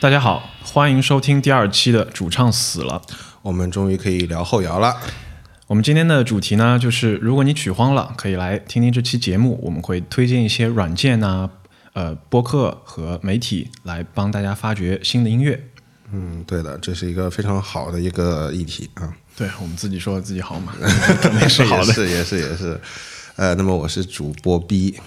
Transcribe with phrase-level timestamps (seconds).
[0.00, 3.02] 大家好，欢迎收听第二期的主唱死了。
[3.42, 4.96] 我们终于可以聊后摇了。
[5.66, 9.60] 我们今天的主题呢，就是如果你曲荒了，可以来听听这期节目。
[9.62, 11.50] 我们会推荐一些软件呐、
[11.92, 15.68] 呃，播客和媒体来帮大家发掘新的音乐。
[16.10, 19.14] 嗯，对的，这是一个非常好的一个议题啊。
[19.36, 20.72] 对我们自己说自己好嘛，
[21.20, 21.86] 肯定是好的。
[21.88, 22.80] 也是 也是也是。
[23.36, 24.98] 呃，那么我是主播 B，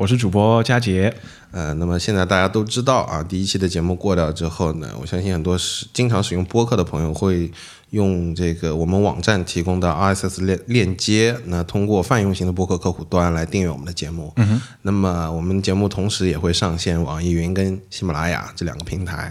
[0.00, 1.14] 我是主播佳杰。
[1.50, 7.52] 呃，那么现在大家都知道啊，第一期的节目过掉之后呢，我相信很多使经常使用播客的朋友会
[7.90, 14.32] 用这个我们网站提供的 RSS 链链接，那通过泛用型的播客客户端来订阅我们的节目。
[14.36, 14.62] 嗯哼。
[14.80, 19.30] 那么我们节目同时也会上线网易云跟喜马拉雅这两个平台。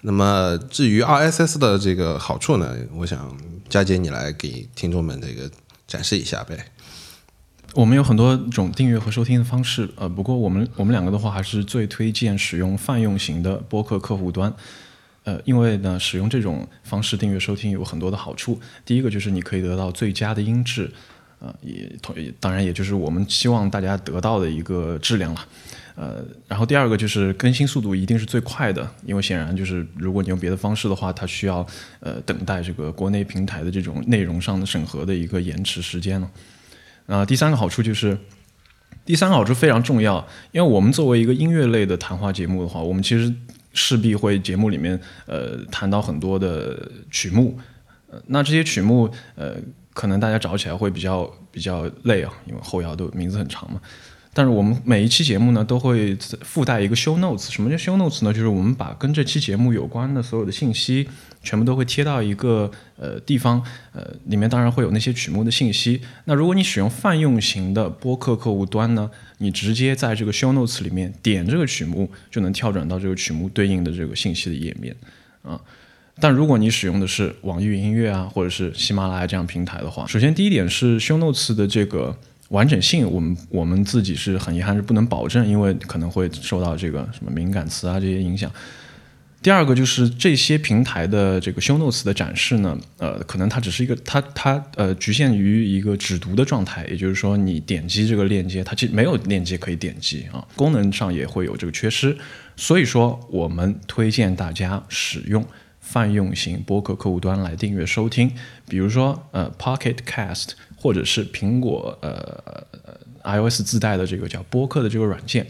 [0.00, 3.32] 那么至于 RSS 的这个好处呢，我想
[3.68, 5.48] 佳杰你来给听众们这个
[5.86, 6.58] 展示一下呗。
[7.74, 14.52] 我们有很多种订阅和收听的方式，呃，不过我们我们两个的话还是最推荐使用泛用型的播客客户端，
[15.24, 18.58] 呃，因为呢，使用这种方式订阅收听有很多的好处。
[18.84, 20.90] 第一个就是你可以得到最佳的音质，
[21.40, 25.46] 呃，也同当然也就是我们希望大家得到的一个质量了，
[25.94, 31.64] 呃，然后第二个就是更新速度一定是最快的，因为显然就是如果你用别的方式的话，它需要
[32.00, 36.28] 呃等待这个国内平台的这种内容上的审核的一个延迟时间了。
[37.08, 38.16] 啊，第三个好处就是，
[39.04, 43.34] 第三个好处非常重要，因为我们作为一个音乐类的谈话节目的话，我们其实
[43.72, 47.58] 势必会节目里面呃谈到很多的曲目，
[48.10, 49.54] 呃，那这些曲目呃
[49.94, 53.80] 可能大家找起来会比较比较累啊，因为后摇的名字很长嘛。
[54.38, 58.32] 但是我们每一期节目呢都会附带一个 show notes，什么叫 show notes 呢？
[58.32, 61.08] 就是我们把跟这期节目有关的所有的信息。
[61.40, 63.60] 全部都会贴到一个呃地方，
[63.92, 66.00] 呃里面当然会有那些曲目的信息。
[66.24, 74.94] 那如果你使用泛用型的播客客户端呢，你直接在这个 show notes 里面点这个曲目，就能跳转到这个曲目对应的这个信息的页面
[75.42, 75.60] 啊。
[76.20, 82.16] 但如果你使用的是网易云音乐啊，或者是喜马拉雅这样平台的话，首先第一点是 show notes 的这个
[82.48, 88.50] 完整性，我们我们自己是很遗憾是不能保证，因为可能会受到这个什么敏感词啊这些影响。
[89.40, 102.18] 第二个就是这些平台的这个 show notes 的展示呢，呃，可能它只是一个它它呃局限于一个只读的状态，也就是说你点击这个链接，它其实没有链接可以点击啊，功能上也会有这个缺失，
[102.56, 105.46] 所以说我们推荐大家使用
[105.80, 108.32] 泛用型播客客户端来订阅收听，
[108.68, 112.64] 比如说呃 Pocket Cast 或者是苹果呃
[113.24, 115.46] iOS 自带的这个叫播客的这个软件。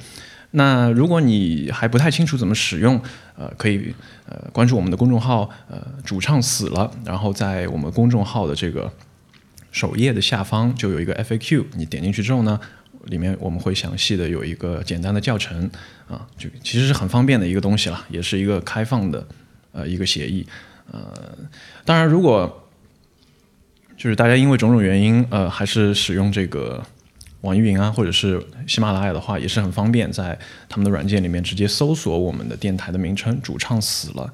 [0.53, 2.99] 那如果你还不太清楚怎么使用，
[3.37, 3.95] 呃，可以
[4.27, 8.91] 呃关注我们的公众号，呃，主唱死了，然后在我们公众号的这个
[9.71, 12.59] 首页的下方就有一个 FAQ，你点进去之后呢，
[13.05, 15.71] 里面我们会详细的有一个简单的教程，
[16.09, 19.29] 啊，就其实是很方便的一个东西了，也是一个开放的
[19.73, 20.47] 呃一个协议，
[20.91, 21.13] 呃，
[21.85, 22.68] 当然如果
[23.99, 26.83] 就是大家因为种种原因，呃，还是使用这个。
[27.43, 30.37] 网易云啊，或者是喜马拉雅的话，也是很方便，在
[30.69, 34.29] 他们的软件里面直接搜索我们的电台的名称“主唱死了”，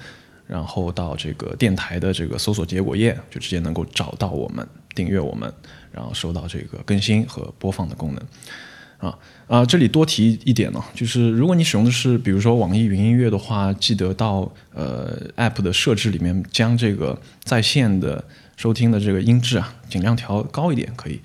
[0.49, 5.53] 然后到这个电台的这个搜索结果页，就直接能够找到我们，订阅我们，
[5.93, 8.27] 然后收到这个更新和播放的功能。
[8.97, 18.25] 啊啊，这里多提一点呢，就是如果你使用的是比如说网易云音乐的话，记得到呃 App 的设置里面将这个在线的
[18.57, 21.21] 收听的这个音质啊，尽量调高一点，可以。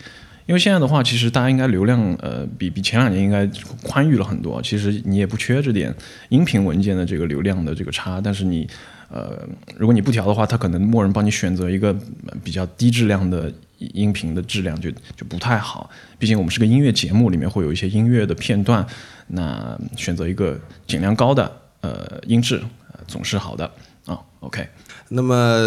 [0.45, 3.47] 因为现在的话，其实大家应该流量呃比比前两年应该
[3.83, 4.59] 宽裕了很多。
[4.63, 5.93] 其实你也不缺这点
[6.29, 8.67] 音频文件的这个流量的这个差，但是你
[9.11, 9.47] 呃
[9.77, 11.95] 如果你不调的话，它可能默认帮你选择一个
[12.43, 15.87] 比较低质量的音频的质量就就不太好。
[16.17, 18.83] 毕竟我们是个音乐节目，里面会有一些音乐的片段，
[19.27, 22.59] 那选择一个尽量高的呃音质
[23.07, 23.71] 总是好的
[24.07, 24.19] 啊。
[24.39, 24.67] OK。
[25.09, 25.59] 那么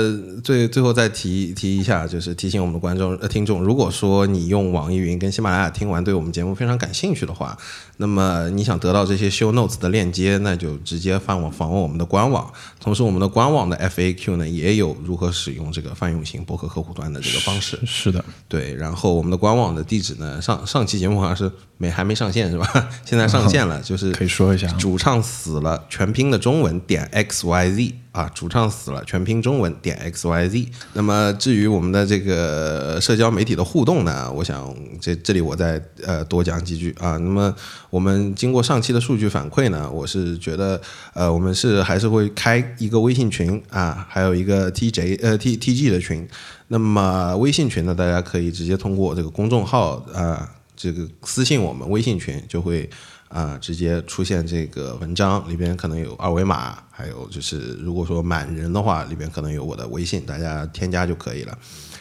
[0.44, 7.58] 最最后再提提一下，就是提醒我们的观众呃听众，如果说你用网易云跟喜马拉雅听完，对我们节目非常感兴趣的话，
[8.02, 12.52] 那么你想得到这些 show notes 的链接，那就直接访问访问我们的官网。
[12.80, 17.78] 同时，我们的官网的 FAQ 呢也有如何使用这个泛用型博客客户端的这个方式。
[17.86, 18.74] 是的，对。
[18.74, 22.66] 然后我们的官网的地址呢，上上期节目好像是没还没上线是吧？
[23.06, 27.94] 现在上线了， 就是可以说一下，主唱死了，全拼的中文点 x y z。
[28.12, 30.68] 啊，主唱死了，全拼中文点 x y z。
[30.92, 34.70] 那么至于我们的这个社交媒体的互动呢，我想
[35.00, 37.12] 这这里我再呃多讲几句啊。
[37.12, 37.54] 那么
[37.92, 40.80] 我们经过上期的数据反馈呢，我是觉得
[41.12, 46.26] 呃我们是还是会开一个微信群啊，还有一个 T J 呃 T T G 的群。
[46.68, 52.88] 那么微信群呢，大家可以直接通过这个公众号啊，这个私信我们微信群就会。
[53.32, 61.58] 啊，直接出现这个文章里边可能有二维码，还有就是如果说满人的话，里边可能有我的微信，大家添加就可以了。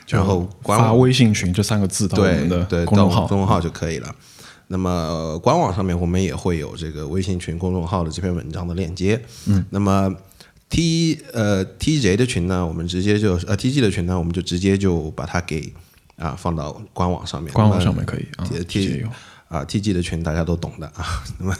[0.10, 4.14] 然后官发微信群这三个字到我对们的对公众号公，众号就可以了。
[4.72, 9.22] 那么、呃官网上面我们也会有这个微信群公众号的这篇文章的链接。
[9.46, 10.16] 嗯，那么
[10.70, 15.72] T 呃 TJ 的群呢，我们直接就呃 TG 的群呢，我们就直接就把它给
[16.16, 17.52] 啊放到官网上面。
[17.54, 19.08] 官网上面可以啊，T 直接有。
[19.50, 21.22] 啊，TG 的群大家都懂的啊。
[21.38, 21.56] 那么，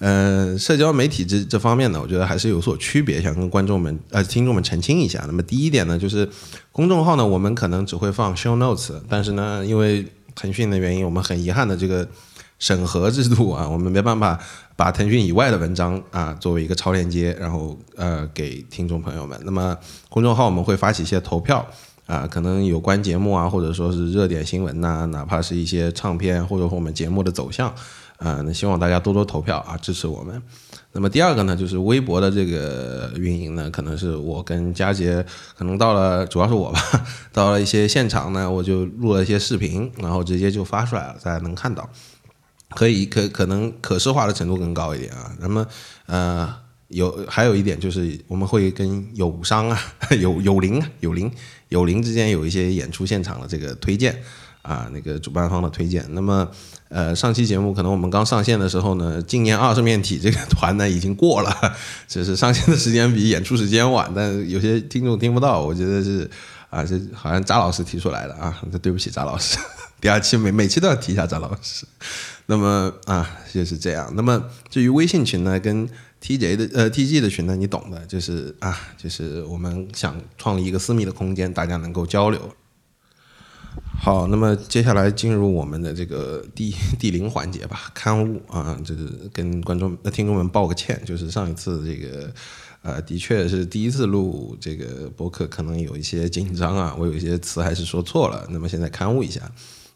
[0.00, 5.22] 呃，社交媒体这这方面呢，我觉得还是有所区别，想跟观众们呃听众们澄清一下。
[5.28, 6.28] 那么第一点呢，就是
[6.72, 10.04] 公众号呢，我们可能只会放 show notes，但是呢，因为
[10.34, 12.08] 腾讯的原因，我们很遗憾的这个
[12.58, 14.38] 审核制度啊，我们没办法
[14.76, 19.38] 把腾讯以外的文章啊作为一个超链接，然后呃给听众朋友们。
[19.44, 19.76] 那么
[20.08, 21.66] 公众号我们会发起一些投票。
[22.08, 27.68] 啊，可能有关节目啊，或者说是热点新闻呐、哪怕是一些唱片，或者我们节目的走向，
[28.16, 30.42] 啊，那希望大家多多投票啊，支持我们。
[30.92, 35.22] 那么第二个呢，就是微博的这个运营呢，可能是我跟佳杰，
[35.54, 36.80] 可能到了，主要是我吧，
[37.30, 41.86] 到了一些现场呢，我就录了一些视频，然后直接就发出来了，大家能看到，
[42.70, 45.32] 可以可可能可视化的程度更高一点啊。
[45.40, 45.66] 那么
[46.06, 46.54] 呃，
[46.88, 49.78] 有还有一点就是我们会跟友商啊、
[50.18, 51.30] 友友邻啊、友邻
[51.68, 54.22] 友邻之间有一些演出现场的这个推荐
[54.62, 56.04] 啊，那个主办方的推荐。
[56.10, 56.48] 那么
[56.88, 61.54] 呃，上期节目可能我们刚上线的时候呢，今年二十面体这个团呢已经过了，
[62.08, 66.28] 只是上线的时间比演出时间晚，但有些听众听不到，我觉得是
[66.70, 69.58] 啊，这好像扎老师提出来的啊，这对不起扎老师，
[70.00, 71.86] 第二期每每期都要提一下张老师。
[72.46, 74.10] 那么啊，就是这样。
[74.14, 75.88] 那么至于微信群呢，跟
[76.22, 82.54] TJ 的呃 TG 的群呢，你懂的，就是啊，就是我们想创立一个私密的空间，大家能够交流。
[84.00, 92.32] 好，那么接下来进入我们的这个 第第零环节吧，刊物啊，就是跟观众、那听众们报个歉，就是上一次这个
[92.82, 99.42] 呃，的确是第一次录这个播客，可能有一些紧张啊，我有一些词还是说错了，那么现在刊物一下。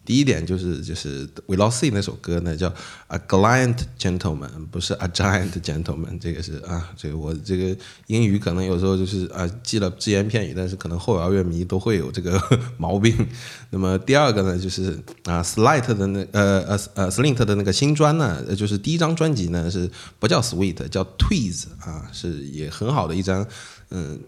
[0.05, 2.73] 第一点就是就是 We Lost Sea 那首歌呢叫
[3.09, 7.77] A Gallant Gentleman，不是 A Giant Gentleman，这个是啊，这个我这个
[8.09, 12.41] 英语可能有时候就是啊记了只言片语，但是可能后摇乐迷都会有这个
[12.77, 13.15] 毛病。
[13.71, 23.47] 那么第二个呢就是啊 Slight 的那呃呃呃 Slint 的那个新专呢，就是第一张专辑呢是不叫 Sweet，叫 Tweez 啊，是也很好的一张
[23.91, 24.21] 嗯。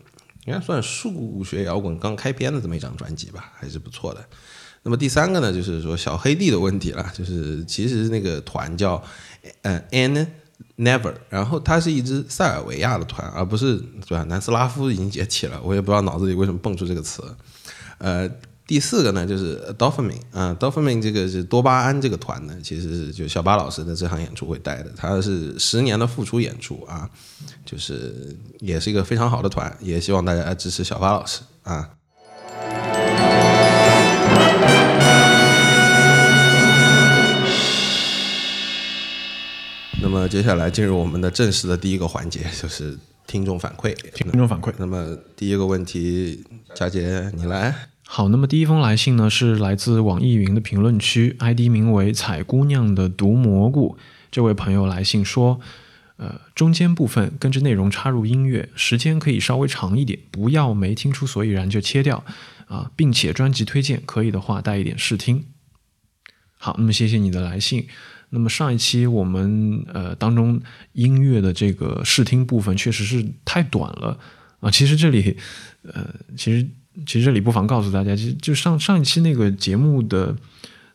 [0.47, 4.23] 应该算数学摇滚刚开篇的这么一张专辑吧，还是不错的。
[4.85, 9.03] 那么第三个呢，就是说小黑弟的问题了，就是其实那个团叫
[9.63, 10.27] 呃，an
[10.77, 13.77] never，然后它是一支塞尔维亚的团，而不是
[14.07, 14.23] 对吧？
[14.25, 17.23] 南斯拉夫已经解体了，我也不知道脑子里为什么蹦出这个词。
[17.97, 18.29] 呃，
[18.67, 27.09] 第四个呢，就是 Dopamine 啊、d o p a m i n 这个是多巴胺这个团呢，其实是就小巴老师的这场演出会带的，他是十年的复出演出啊，
[27.65, 31.89] 就是也是一个非常好的团，也希望大家支持小巴老师啊。
[40.05, 42.95] 那么接下来进入我们的正式的第一个环节，就是
[43.27, 43.95] 听众反馈。
[44.13, 44.71] 听众反馈。
[44.77, 46.45] 那么第一个问题，
[46.75, 47.75] 佳杰你来。
[48.07, 53.97] 好，那么第一封来信呢，是来自网易云的评论区，ID 名为“采姑娘的毒蘑菇”
[54.31, 55.59] 这位朋友来信说，
[56.17, 62.23] 呃，中间部分跟着内容插入音乐，时间可以稍微长一点，不要没听出所以然就切掉
[62.67, 65.47] 啊，并且专辑推荐可以的话带一点试听。
[66.59, 67.89] 好，那么谢谢你的来信。
[68.35, 70.61] 那么上一期我们呃当中
[70.93, 74.19] 音乐的这个试听部分确实是太短了
[74.61, 75.37] 啊，其实这里
[75.85, 76.69] 呃其实。
[77.07, 80.33] 其实这里不妨告诉大家，其实就上上一期那个节目的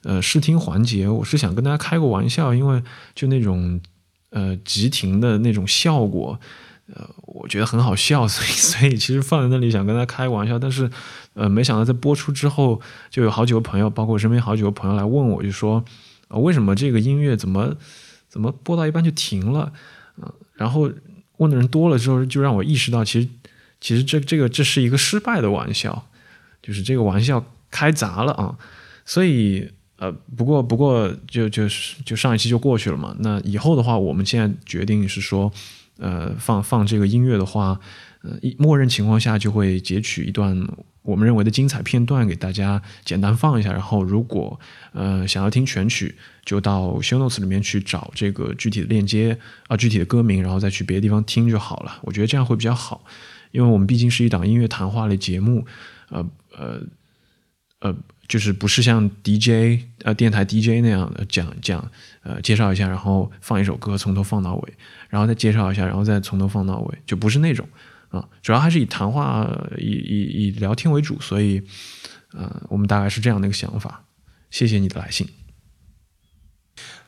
[0.04, 2.82] 呃试听环节，我是想跟大家开个玩笑，因为
[3.14, 3.82] 就那种
[4.30, 6.40] 呃急停的那种效果，
[6.96, 10.90] 呃，我觉得很好笑，所以 所以其实放在那里想跟大家开个玩笑，但是
[11.34, 12.80] 呃没想到在播出之后，
[13.10, 15.84] 就有好几个朋友，包括身边好几个朋友来问我，就说
[16.30, 17.76] 啊、为什么这个音乐怎么
[18.30, 19.74] 怎么播到一半就停了？
[20.16, 20.90] 啊、呃，然后
[21.38, 23.28] 问的人多了之后，就让我意识到其实。
[23.82, 26.06] 其实这这个这是一个失败的玩笑，
[26.62, 28.54] 就是这个玩笑开砸了啊，
[29.06, 33.16] 所以呃，不过不过就就是就上一期就过去了嘛。
[33.20, 35.50] 那以后的话，我们现在决定是说，
[35.98, 37.80] 呃，放放这个音乐的话，
[38.24, 40.68] 呃，默认情况下就会截取一段
[41.10, 44.60] 我们认为的精彩片段给大家简单放一下，然后如果
[44.94, 49.38] 呃想要听全曲，就到 show notes 里面去找这个具体的链接
[49.68, 52.00] 啊，具体的歌名，然后再去别的地方听就好了。
[52.04, 53.04] 我觉得这样会比较好。
[53.52, 55.66] 因为我们毕竟是一档音乐谈话类节目，
[56.10, 56.24] 呃
[56.56, 56.80] 呃
[57.80, 57.96] 呃，
[58.28, 61.90] 就是不是像 DJ 呃电台 DJ 那样的讲讲
[62.22, 64.74] 呃介绍一下，然后放一首歌从头放到尾，
[65.10, 67.68] 然后再介绍一下，然后再从头放到尾，就不是那种
[68.10, 71.62] 啊，主要还是以谈话以以以聊天为主，所以
[72.34, 74.06] 呃我们大概是这样的一个想法。
[74.52, 75.28] 谢谢你的来信。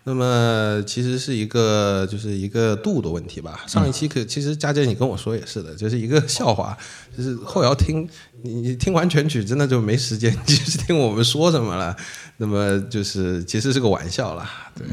[0.04, 3.64] 那么其实是一个就是一个度的问题吧。
[3.68, 6.76] 上一期可其实佳姐你跟我说也是的，就是一个笑话，
[7.16, 8.10] 就是后摇听
[8.42, 11.96] 你你听完全曲真的就没时间 继续听我们说什么了。
[12.38, 14.88] 那么就是其实是个玩笑啦，对。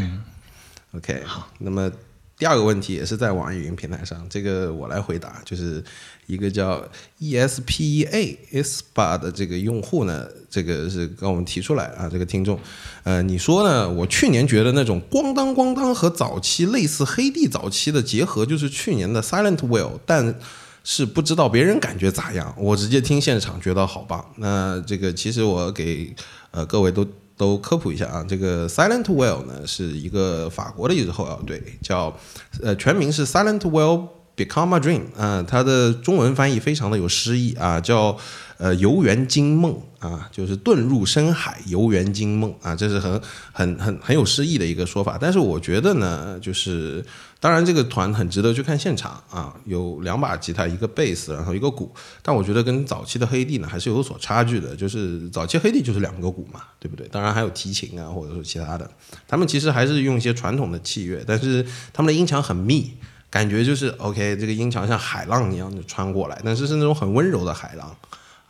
[0.92, 1.50] OK，好。
[1.58, 1.90] 那么
[2.38, 5.82] 第二个问题也是在网易云平台上，这个我来回答，就是
[6.26, 6.80] 一个叫
[7.18, 12.56] E S P E A S P A 的这个用户呢，这个是跟我们提出来啊，这个听众，
[13.02, 13.90] 呃，你说呢？
[13.90, 20.38] 我去年觉得那种咣当咣当和早期类似黑帝早期的结合，就是去年的 Silent Will，但
[20.84, 24.24] 是不知道别人感觉咋样，我直接听现场觉得好棒。
[24.36, 26.14] 那这个其实我给
[26.52, 27.04] 呃各位都。
[27.38, 32.14] 都科普一下啊，这个 Silent Well 呢是一个法国的一支后摇队，叫
[32.62, 38.16] 呃全名是 Silent Well Become a Dream 啊，它的中文翻译非常的有诗意啊，叫
[38.58, 43.20] 呃游园惊梦啊，就是遁入深海游园惊梦啊，这是很
[43.52, 45.16] 很很很有诗意的一个说法。
[45.20, 47.04] 但是我觉得呢，就是
[47.40, 51.94] 当然这个团很值得去看现场啊，有两把吉他，一个贝斯，然后一个鼓。
[52.22, 57.06] 但我觉得跟早期的黑帝呢还是有所差距的，就是早期黑帝就是两个鼓嘛，对不对？
[57.08, 58.90] 当然还有提琴啊，或者说其他的，
[59.26, 62.92] 他们其实还是用一些传统的器乐，但是他们的音墙很密。
[63.30, 67.94] 感觉就是 OK，这个音墙像海浪一样就穿过来，但是是那种很温柔的海浪，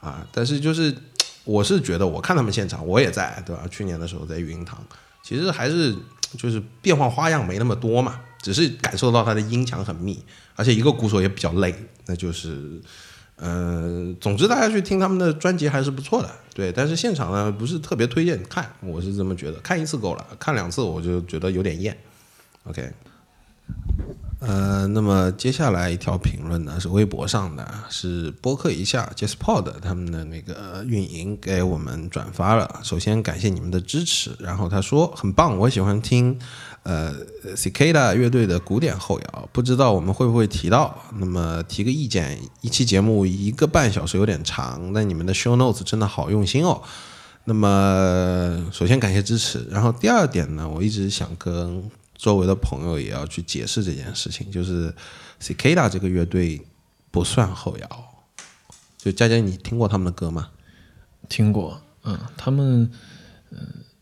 [0.00, 0.96] 啊，但是就是
[1.42, 3.62] 我是觉得我看他们现场，我也在，对吧？
[3.68, 4.78] 去年的时候在育婴堂，
[5.20, 5.92] 其实还是
[6.36, 10.22] 就是变化花样没那么多嘛，只是感受到它的音墙很密，
[10.54, 11.74] 而且一个鼓手也比较累，
[12.06, 12.80] 那就是，
[13.36, 21.96] 呃，总之大家去听他们的专辑还是不错的，对，但是现场呢不是特别推荐看，我是这么觉得，看一次够了，看两次我就觉得有点厌
[22.64, 22.92] ，OK。
[24.40, 32.80] 呃，那么接下来一条评论呢，是微博上的，是播客一下 JustPod 他们的那个运营给我们转发了。
[32.84, 36.38] 首先感谢你们的支持，然后他说很棒，我喜欢听
[36.82, 37.14] 呃
[37.56, 40.96] Cicada 乐队的古典后摇，不知道我们会不会提到？
[41.18, 46.82] 那么提个意见，一期节目一个半小时有点长，但你们的 Show Notes 真的好用心哦。
[47.44, 51.90] 那么首先感谢支持，然后第二点呢，我一直想跟。
[52.18, 54.92] 周围的朋友也要去解释这件事情，就是
[55.40, 56.60] Cicada 这个乐队
[57.12, 57.88] 不算后摇。
[58.96, 60.48] 就佳佳，你听过他们的歌吗？
[61.28, 62.90] 听过，嗯，他们，
[63.52, 63.58] 嗯，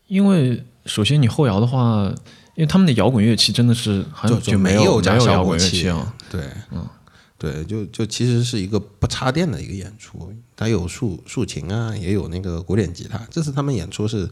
[0.07, 2.11] 因为首先你后摇的话，
[2.57, 6.85] 因为他们的摇滚乐器真的是就就没有没有摇滚乐器啊，对，嗯，
[7.37, 13.17] 对，就就其实是一个不插电的一个演出，它有竖竖琴啊，也有那个古典吉他。
[13.31, 14.29] 这次他们演出是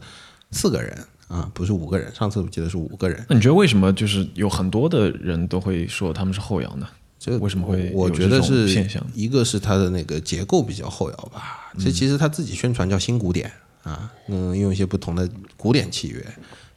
[0.50, 0.98] 四个人。
[1.28, 3.26] 啊，不是五个人，上次我记得是五个人。
[3.28, 6.86] 那你觉得为什么就是有很多的人都会说他们是后摇呢？
[7.18, 7.90] 这为什么会？
[7.92, 11.72] 我觉得是现象，一个是它的那个结构比较后摇吧。
[11.80, 13.50] 这其实他自己宣传叫新古典
[13.82, 16.24] 啊，嗯，用一些不同的古典器乐，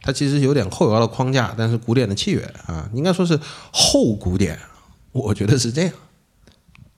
[0.02, 3.40] 它其实有点后摇的框架，但是古典的器乐啊，应该说是
[3.72, 4.58] 后古典。
[5.12, 5.94] 我觉得是这样。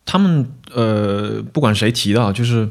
[0.05, 2.69] 他们呃，不管谁提到，就是。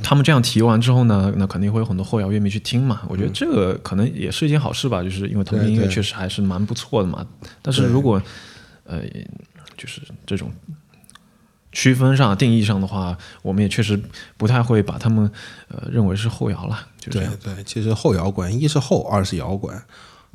[0.00, 3.02] 他们这样提完之后呢，那肯定会有很多后摇乐迷去听嘛。
[3.08, 7.26] 我觉得这个可能也是一件好事吧，就是因为他们音乐确实还是蛮不错的嘛。
[7.60, 8.22] 但是如果
[8.84, 9.00] 呃，
[9.76, 10.52] 就是这种
[11.72, 14.00] 区分上、定义上的话，我们也确实
[14.36, 15.28] 不太会把他们
[15.66, 16.86] 呃认为是后摇了。
[17.02, 17.36] 就这样。
[17.42, 19.76] 对，其实后摇滚一是后，二是摇滚，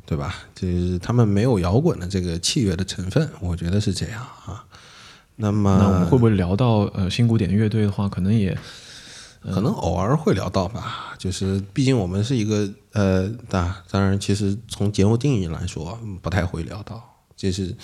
[0.04, 0.34] 对吧？
[0.54, 4.64] 就是他们没有摇滚的这个器乐的成分，我觉得是这样啊。
[5.36, 8.56] 那么，那我们会不会聊到呃新古典乐队的话，可能也。
[9.40, 17.00] 可能偶尔会聊到吧，就是毕竟我们是一个呃，当当然，其实从节目定义来说，不太会聊到，
[17.36, 17.74] 就是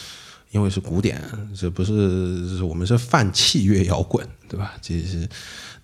[0.51, 1.23] 因为是古典，
[1.57, 4.75] 这不是我们是泛器乐摇滚，对吧？
[4.83, 5.27] 这是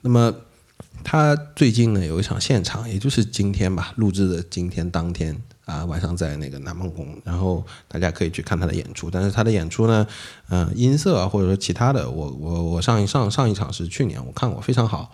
[0.00, 0.34] 那么
[1.04, 9.10] 他最近呢有一场现场，也就是今天吧，录制的今天当天啊，晚上在那个南梦宫，然后大家可以去看他的演出。
[9.10, 10.06] 但是他的演出呢，
[10.48, 15.10] 嗯，音色啊，或者说其他的，我我我上一上上一场是去年我看过，非常好。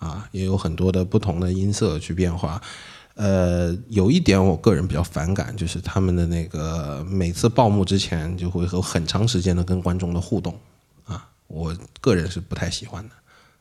[0.00, 2.58] 啊，也有很多的不同的音色去变化，
[3.16, 10.58] 呃，有一点我个人比较反感，就是他们的那个每次报幕之前就会有很长时间的跟观众的互动，
[11.04, 13.14] 啊，我个人是不太喜欢的，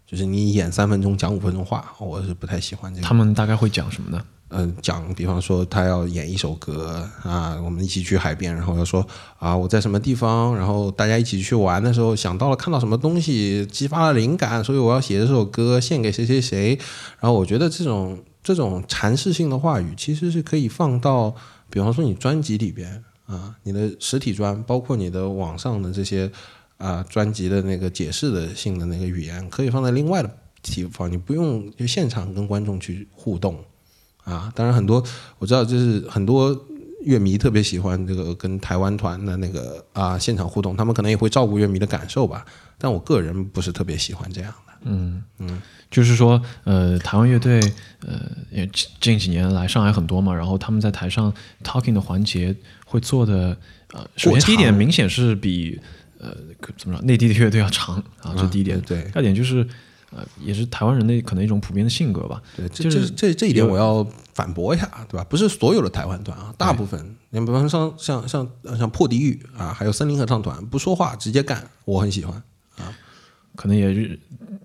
[0.10, 3.06] 就是你演三分钟讲五分钟话，我是不太喜欢这个。
[3.06, 4.20] 他们大概会讲什么呢？
[4.48, 9.06] 嗯，讲，比方说他要演一首歌啊，我们一起去海边，然后要说
[9.38, 16.70] 啊，我在什么地方，然后大家一起去玩的时候想到了看到什么东西，激发了灵感，所以我要写这首歌献给谁谁谁。
[17.20, 21.36] 然后我觉得这种这种阐释性的话语，其实是可以放到，
[21.70, 26.32] 比方说你专辑里边啊，你的实体专，包括你的网上的这些
[26.79, 33.63] 啊专辑的那个解释的性的那个语言，可以放在另外的地方，你不用就现场跟观众去互动
[34.24, 34.51] 啊。
[34.55, 35.03] 当然，很多
[35.38, 36.57] 我知道，就是很多
[37.05, 42.43] 乐迷特别喜欢这个跟台湾团的那个啊现场互动，他们可能也会照顾乐迷的感受吧。
[42.79, 44.74] 但我个人不是特别喜欢这样的。
[44.86, 45.62] 嗯嗯。
[45.91, 47.59] 就是说，呃，台湾乐队，
[48.05, 48.21] 呃，
[48.51, 48.69] 也
[49.01, 51.33] 近几年来上海很多嘛，然后他们在台上
[51.63, 52.55] talking 的环节
[52.86, 53.57] 会做的，
[53.93, 55.79] 呃，首先第一点明显是比，
[56.20, 56.36] 呃，
[56.78, 58.80] 怎么着，内地的乐队要长啊，这第一点。
[58.82, 59.04] 对。
[59.04, 59.66] 第二点就是，
[60.12, 62.42] 呃，也是台湾人的可能一种普遍的性格吧。
[62.56, 65.24] 对，这这这这一点我要反驳一下，对吧？
[65.30, 68.28] 不是所有的台湾团啊，大部分，你比方说像像
[68.66, 72.36] 像像破地狱啊，还有森林合唱团，不说话直接干，我很喜欢
[72.78, 72.94] 啊。
[73.56, 74.20] 可能也是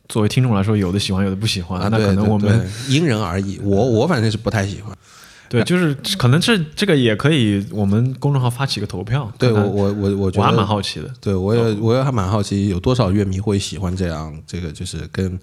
[0.08, 1.80] 作为听众来说，有的喜欢，有的不喜欢。
[1.80, 3.58] 啊那可能我们因人而异。
[3.62, 4.96] 我我反正是不太喜欢。
[5.54, 9.30] 对， 就是可能这这个也可以，我们公众号发起个投票。
[9.38, 11.08] 对我我我我觉得还蛮好奇的。
[11.20, 15.38] 对我也我也还蛮好奇，有多少乐迷会喜欢这样这个，就是跟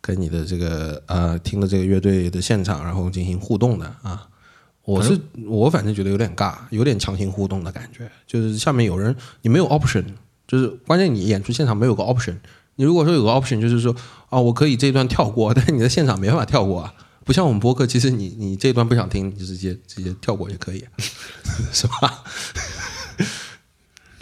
[0.00, 4.26] 跟你的这个呃听了这个乐队的现场，然后进行互动的啊。
[4.84, 8.06] 我是我反正觉得有点尬，有点强行互动的感觉。
[8.26, 10.04] 就是下面有人你没有 option，
[10.46, 12.34] 就是关键你演出现场没有个 option。
[12.76, 13.96] 你如果说有个 option，就是说
[14.28, 16.92] 啊，我可以这一段跳过， 但是你在现场没办法跳过啊，
[17.24, 20.84] 不像我们播客，其实你你这一段不想听，你就直接直接跳过也可以，
[21.72, 22.24] 是吧？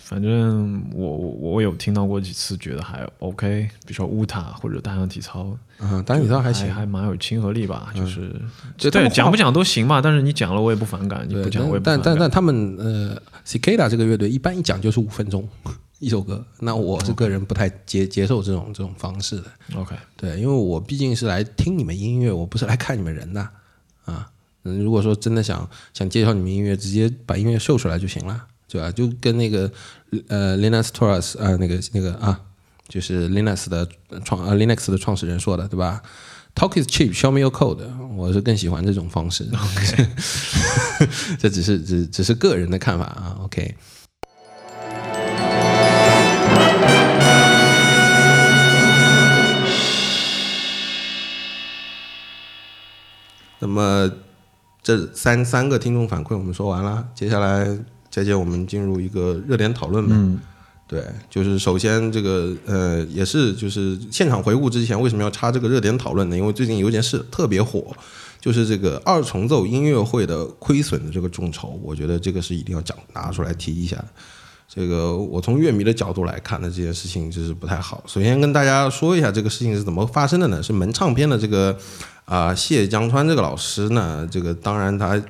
[0.04, 8.30] 反正我我我有听到过几次，觉得还 OK，比如说乌塔或者单项体操，嗯，单向体操还行，还蛮有亲和力吧，就是
[8.78, 12.02] 对讲不讲都行吧，但是你讲了我也不反感，你不讲我也不反感。
[12.04, 13.16] 但但但他们呃
[13.46, 15.48] ，Cicada 这个乐队一般一讲就是五分钟。
[16.02, 19.44] 一首歌，那我是个人不太接接受这种这种方式的。
[19.76, 23.40] OK，对，因为我毕竟是来听你们音乐，我不是来看你们人的
[24.04, 24.28] 啊。
[24.64, 28.90] 嗯，如果说真的想想介绍你们音乐，直接把音乐秀出来就行了，对吧？
[28.90, 29.70] 就跟那个
[30.26, 32.40] 呃 Linus Torres 啊，那个那个啊，
[32.88, 33.88] 就是 Linux 的
[34.24, 36.02] 创呃 Linux 的创始人说的，对吧
[36.56, 37.78] ？Talk is cheap, show me your code。
[38.16, 39.48] 我是更喜欢这种方式。
[39.54, 40.08] OK，
[41.38, 43.38] 这只是只只是个人的看法啊。
[43.44, 43.76] OK。
[53.62, 54.10] 那么
[54.82, 57.64] 这三三个听众反馈我们说完了，接下来
[58.10, 60.16] 佳佳我们进入一个热点讨论吧。
[60.18, 60.40] 嗯，
[60.88, 66.36] 对，就是首先这个呃也是就是现场回顾之前为什么要插这个热点讨论呢？
[66.36, 67.94] 因为最近有件事特别火，
[68.40, 74.04] 就是这个二重奏音乐会的亏损的这个众筹，我觉得这个是一定要讲拿出来提一下。
[74.72, 78.02] 这个我从乐迷的角度来看呢，这件事情就是不太好。
[78.06, 80.62] 首先跟大家说一下这个事情是怎么发生的呢？
[80.62, 81.76] 是门唱片的这个。
[82.24, 85.20] 啊，谢江川这个老师呢，这个当然他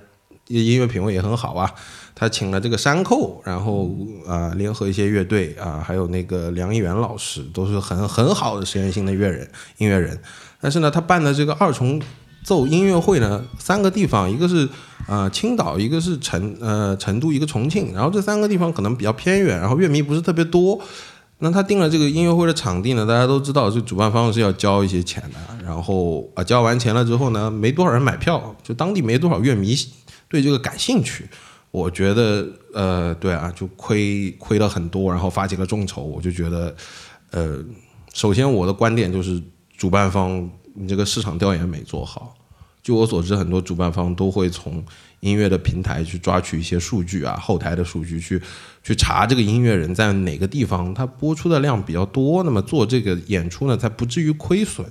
[0.47, 1.69] 音乐品味也很好啊。
[2.15, 3.91] 他请了这个山寇，然后
[4.27, 10.17] 啊，联合一些乐队啊，还有那个梁一元老师，都是很很好的实验性的乐人音乐人。
[10.61, 12.01] 但是呢，他办的这个二重
[12.43, 14.69] 奏音乐会呢，三个地方，一个是
[15.07, 20.81] 啊青岛，一个是成呃成都，一个重庆，然后这三个地方可能比较偏远，然后乐迷不是特别多。
[21.39, 23.05] 那他定了这个音乐会的场地呢？
[23.05, 25.65] 大家都知道，这主办方是要交一些钱的。
[25.65, 29.77] 然后啊，交完钱了之后呢，没多少人买票，就当地没多少乐迷
[30.29, 31.29] 对这个感兴趣。
[31.73, 36.03] 我觉得，呃，对啊，就亏亏了很多，然后发起了众筹。
[36.03, 36.77] 我就觉得，
[37.31, 37.59] 呃，
[38.13, 39.43] 首先我的观点就是，
[39.77, 42.35] 主办方你这个市场调研没做好。
[42.83, 44.85] 据我所知，很多主办方都会从
[45.21, 48.43] 音乐的平台去抓取一些数据啊，后台的数据去。
[48.85, 54.85] 去查这个音乐人在哪个地方，他播出的量比较多，那么做这个演出呢，才不至于亏损，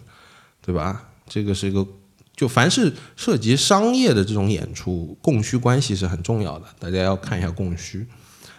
[0.66, 1.10] 对吧？
[1.28, 1.86] 这个是一个，
[2.34, 8.08] 就凡是涉及商业的这种演出，供需关系是很重要的，大家要看一下供需。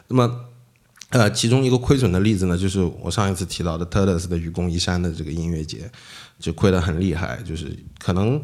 [0.08, 0.40] 那么，
[1.08, 5.90] 呃，其中一个亏损的例子呢，就是我上一次提到的 t u r t l s 的愚公移山的这个音乐节，
[6.42, 8.42] 就亏得很厉害，就是可能，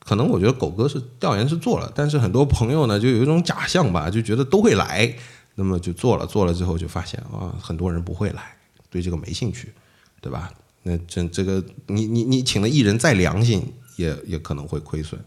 [0.00, 5.14] 可能我觉得狗哥是调研是做了，但是很多朋友呢，就有一种假象吧，就觉得都会来。
[5.58, 8.56] 那么就做了，做了之后就发现啊，很多人不会来，
[8.90, 9.72] 对这个没兴趣，
[10.20, 10.52] 对吧？
[10.82, 15.18] 那这这个你你你请的艺人再良心，也也可能会亏损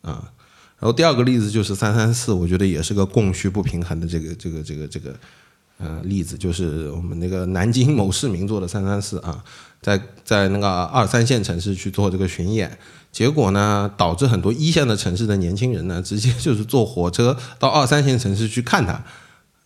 [0.00, 0.32] 啊。
[0.78, 5.14] 然后第二个例子就是三三四，我觉得也是个供需不平衡的这个这个这个这个
[5.76, 9.44] 呃例子，就是我们那个南京某市民做的三三四啊，
[9.80, 12.78] 在在那个二三线城市去做这个巡演，
[13.12, 19.04] 结果呢，导致很多一线的城市的年轻人呢，直接 就是坐火车到二三线城市去看他。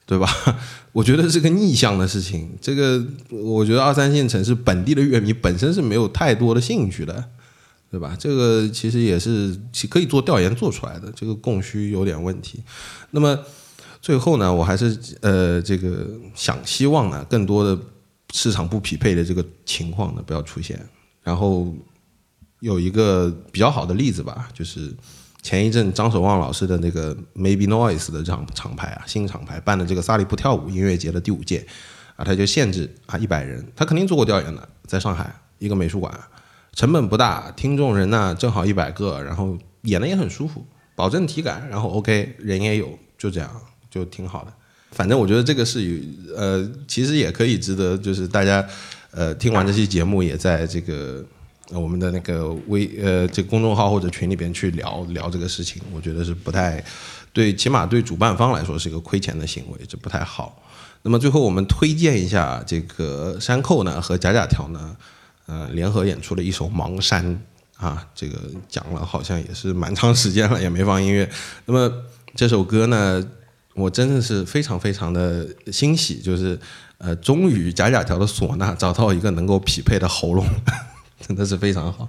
[0.04, 0.28] 对吧？
[0.92, 2.50] 我觉得是个逆向的事情。
[2.60, 7.24] 这个，我觉得二三线城市本地的乐迷本身是没有太多的兴趣的，
[7.88, 8.14] 对吧？
[8.18, 9.56] 这个其实也是
[9.88, 12.60] 可以做调研做出来的，这个供需有点问题。
[13.12, 13.38] 那么
[14.02, 17.78] 最后呢，我还是呃这个想希望呢，更多的
[18.32, 20.80] 市场不匹配的这个情况呢不要出现。
[21.22, 21.72] 然后
[22.58, 24.92] 有一个比较好的例子吧，就是
[25.42, 31.66] 前一阵张守望老师的那个 Maybe Noise 的厂厂牌啊，新厂牌办的这个萨利普跳舞音乐节的第五届
[32.16, 36.12] 啊，他就限制啊一百人，他肯定做过调研的，在上海一个美术馆，
[36.72, 40.64] 成本不大，听众人呢正好一百个，然后演的也很舒服，
[40.94, 43.50] 保证体感，然后 OK 人也有，就这样
[43.90, 44.52] 就挺好的。
[44.92, 46.00] 反正我觉得这个是有
[46.36, 48.64] 呃，其实也可以值得，就是大家。
[49.14, 51.22] 呃，听完这期节目，也在这个
[51.70, 56.82] 我们的那个微呃这公众号或者群里边去聊聊这个事情，我觉得是不太
[57.30, 60.62] 对，起码对主办方来说是一个亏钱的行为，这不太好。
[61.02, 64.96] 那么最后我们推荐一下这个山寇呢和假假条呢，
[65.44, 67.38] 呃联合演出了一首《盲山》
[67.84, 71.30] 啊，这个讲了好像也是蛮长时间了，也没放音乐。
[71.66, 71.92] 那么
[72.34, 73.22] 这首歌呢，
[73.74, 76.58] 我真的是非常非常的欣喜，就是。
[77.04, 80.46] 呃，终于假假条的唢呐找到一个能够匹配的喉咙，
[81.26, 82.08] 真的是非常好。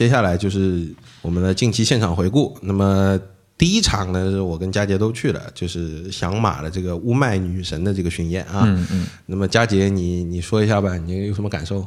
[0.00, 0.88] 接下来就是
[1.20, 2.56] 我们的近期现场回顾。
[2.62, 3.20] 那么
[3.58, 8.62] 第一场呢，是我跟佳杰都去了，就是响马的这个乌麦女神的这个巡演啊。
[8.64, 9.06] 嗯嗯。
[9.26, 11.86] 那么佳杰，你你说一下吧，你有什么感受？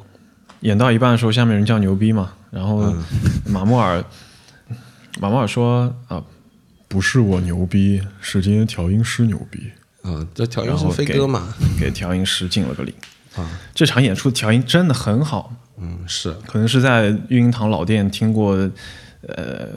[0.60, 2.94] 演到一半的时候，下面人叫牛逼嘛，然后
[3.48, 4.06] 马穆尔
[5.20, 6.24] 马穆尔说啊，
[6.88, 9.72] 不是我牛逼，是今天调音师牛逼。
[10.04, 12.94] 啊，这调音师飞哥嘛，给调音师敬了个礼。
[13.36, 15.52] 啊，这场演出调音真的很好。
[15.84, 18.54] 嗯，是，可能是在育婴堂老店听过，
[19.28, 19.68] 呃，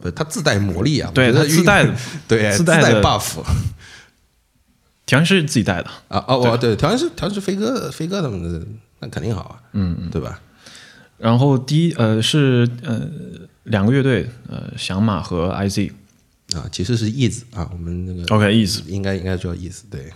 [0.00, 1.94] 不，它自带魔力啊，对，它自带的，
[2.26, 3.42] 对，自带 buff，
[5.06, 5.90] 调音师自己带的。
[6.08, 8.66] 啊，哦，我对，调音师，调音师飞哥，飞哥他们的，
[9.00, 10.40] 那肯定好啊，嗯嗯，对吧？
[11.18, 13.08] 然后第一，呃，是呃
[13.64, 15.90] 两个乐队，呃，响马和 IZ，
[16.54, 20.12] 啊，其实是 Ease 啊，我们那个 OK，Ease 应该应该叫 Ease，对。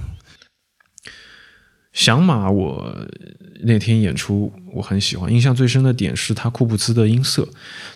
[1.92, 2.96] 响马，我
[3.64, 7.46] 那天演出我很喜欢，印象最深的点是他库布兹的音色。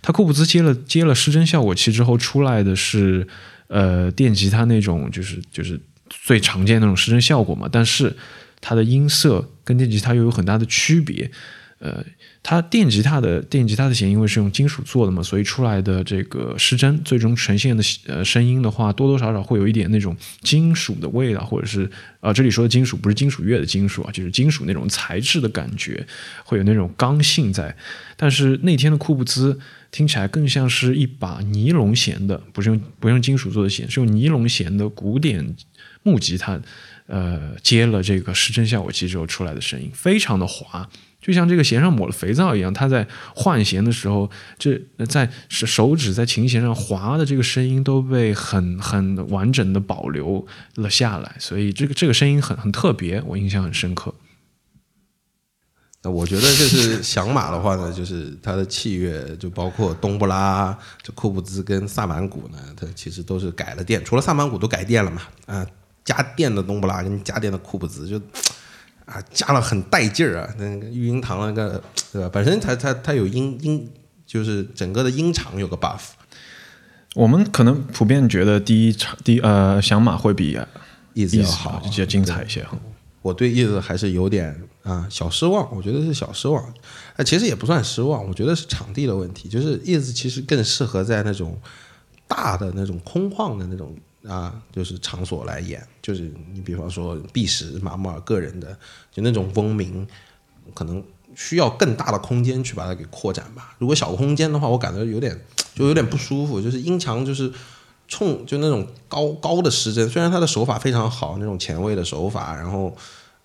[0.03, 3.27] 他库布兹接了接了失真效果器之后出来的是，
[3.69, 8.15] 呃，电吉他那种就是就是最常见的那种失真效果嘛，但是
[8.61, 11.31] 它的音色跟电吉他又有很大的区别。
[11.79, 12.03] 呃，
[12.43, 26.07] 它电吉他的电吉他的弦因为是用金属做的嘛，所以出来的这个失真最终呈现的呃声音的话，多多少少会有一点那种金属的味道，或者是啊，这里说的金属不是金属乐的金属啊，就是金属那种材质的感觉，
[26.45, 27.77] 会有那种刚性在。
[28.17, 29.61] 但是那天的库布兹
[29.91, 35.55] 听起来更像是一把尼龙弦的，不是用不用金属做的弦，是用尼龙弦的古典
[36.03, 36.59] 木吉他，
[37.07, 40.89] 呃，接了这个失真效果器之后出来的声音，非常的滑。
[41.27, 54.15] 就像这个弦上抹了肥皂一样，它在换弦的时候，这在手指在琴弦上滑的这个声音都被很很完整的保留了下来，所以这个这个声音很很特别，我印象很深刻。
[56.05, 65.67] 那我觉得就是响马的话呢，就是它的器乐就包括冬不拉、就库布兹跟萨满鼓呢，它其实都是改了电，除了萨满鼓都改电了嘛，啊，
[66.05, 68.23] 加电的冬不拉跟加电的库布兹就。
[69.07, 70.55] 啊，加了很带劲儿啊！
[70.59, 71.81] 那个育婴堂那个，
[72.13, 72.29] 对吧？
[72.33, 73.89] 本身它它它有音音，
[74.27, 76.01] 就是整个的音场有个 buff。
[77.15, 80.59] 我们可能普遍觉得第一场第呃响马会比
[81.15, 82.67] 意思要好，就精彩一些。
[83.23, 86.63] 我对意思还是有点啊小失望，我觉得是小失望。
[87.17, 91.57] 啊，其实也不算失望，我觉得是场地的问题，就是意思其实更适合在那种
[92.27, 93.97] 大的那种空旷的那种。
[94.29, 98.77] 啊，就是场所来演，就是你比方说毕石马木尔个人的，
[99.13, 100.07] 就那种嗡鸣，
[100.75, 101.03] 可能
[101.35, 103.75] 需要更大的空间去把它给扩展吧。
[103.79, 105.39] 如果小空间的话，我感觉有点
[105.75, 106.61] 就有点不舒服。
[106.61, 107.53] 就是音墙就是
[108.09, 112.97] 冲就那种高高的失真，虽然他的手法非常好，那种前卫的手法，然后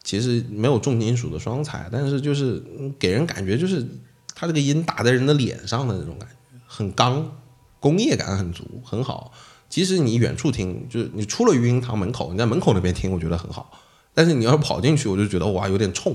[0.04, 2.64] 其实没有重金属的双踩，但是就是
[2.98, 3.86] 给人感觉就是
[4.34, 7.38] 他这个音打在人的脸上的那种感觉，很刚，
[7.80, 9.32] 工业感很足，很好。
[9.72, 13.72] 其实你远处听，就是你出了育婴堂门口，你在门口那边听，我觉得很好。
[14.14, 16.14] 但是你要是跑进去，我就觉得哇，有点冲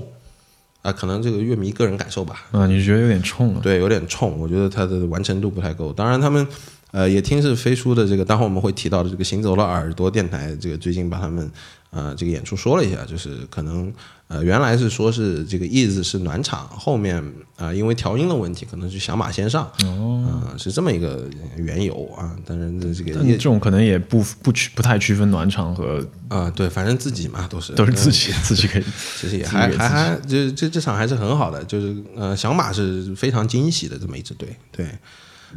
[0.83, 0.91] 啊。
[0.91, 2.45] 可能这个乐迷个人感受吧。
[2.51, 3.59] 啊，你觉得有点冲了？
[3.61, 4.37] 对，有点冲。
[4.37, 5.91] 我觉得它的完成度不太够。
[5.91, 6.45] 当然，他们
[6.91, 11.51] 呃也听是飞书的这个，待会我们会提到的这个行走的耳朵电台，这个最近把他们
[11.91, 13.93] 呃这个演出说了一下，就是可能。
[14.29, 17.23] 呃，原来是说是这个 is 是暖场，后面
[17.55, 22.35] 啊因为调音的问题，可能是响马先上，哦，是这么一个缘由啊。
[22.45, 28.83] 当然这个这种可能也不不区不太区分暖场和啊，对，反正自己嘛都是都是自己自己可以，
[29.15, 34.89] 其实也还还还这这这场还是很好的，就是呃响马是非常惊喜的这么一支队，对。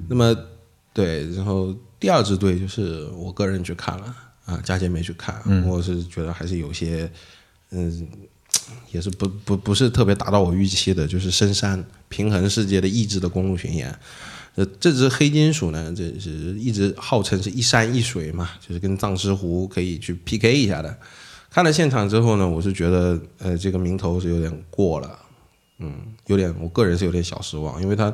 [0.09, 0.33] 那么
[0.93, 4.15] 对，然后第二支队就是我个人去看了
[4.51, 7.11] 啊，佳杰没去看，我是觉得还是有些
[7.71, 8.09] 嗯。
[8.93, 13.97] 也是不不不是特别达到我预期的，就是深山平衡世界的意志的公路巡演。
[14.55, 20.97] 呃，这只黑金属呢，这是一直号称是一山一水嘛，就是跟藏尸湖可以去 PK 一下的。
[21.49, 25.19] 看了现场之后呢，我是觉得呃这个名头是有点过了，
[25.79, 25.95] 嗯，
[26.27, 28.13] 有点我个人是有点小失望，因为他。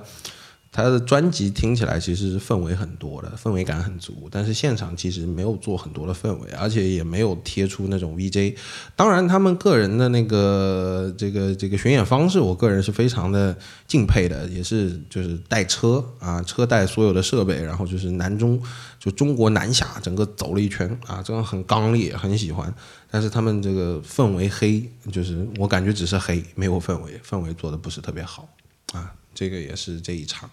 [0.76, 8.54] 他的专辑听起来其实是氛围很多的，氛围感很足，但是现场其实没有做很多的氛围，而且也没有贴出那种 VJ。
[8.94, 18.62] 当然，他们个人的那个这个这个巡演方式，我个人是非常的敬佩的，也是就是带车啊，车带所有的设备，然后就是南中
[18.98, 22.70] 就中国南下整个走了一圈啊，这样很刚烈，很喜欢。
[23.10, 28.46] 但是他们这个氛围黑，就是我感觉只是黑，没有氛围，氛围做的不是特别好
[28.92, 29.14] 啊。
[29.36, 30.50] 这个也是这一场，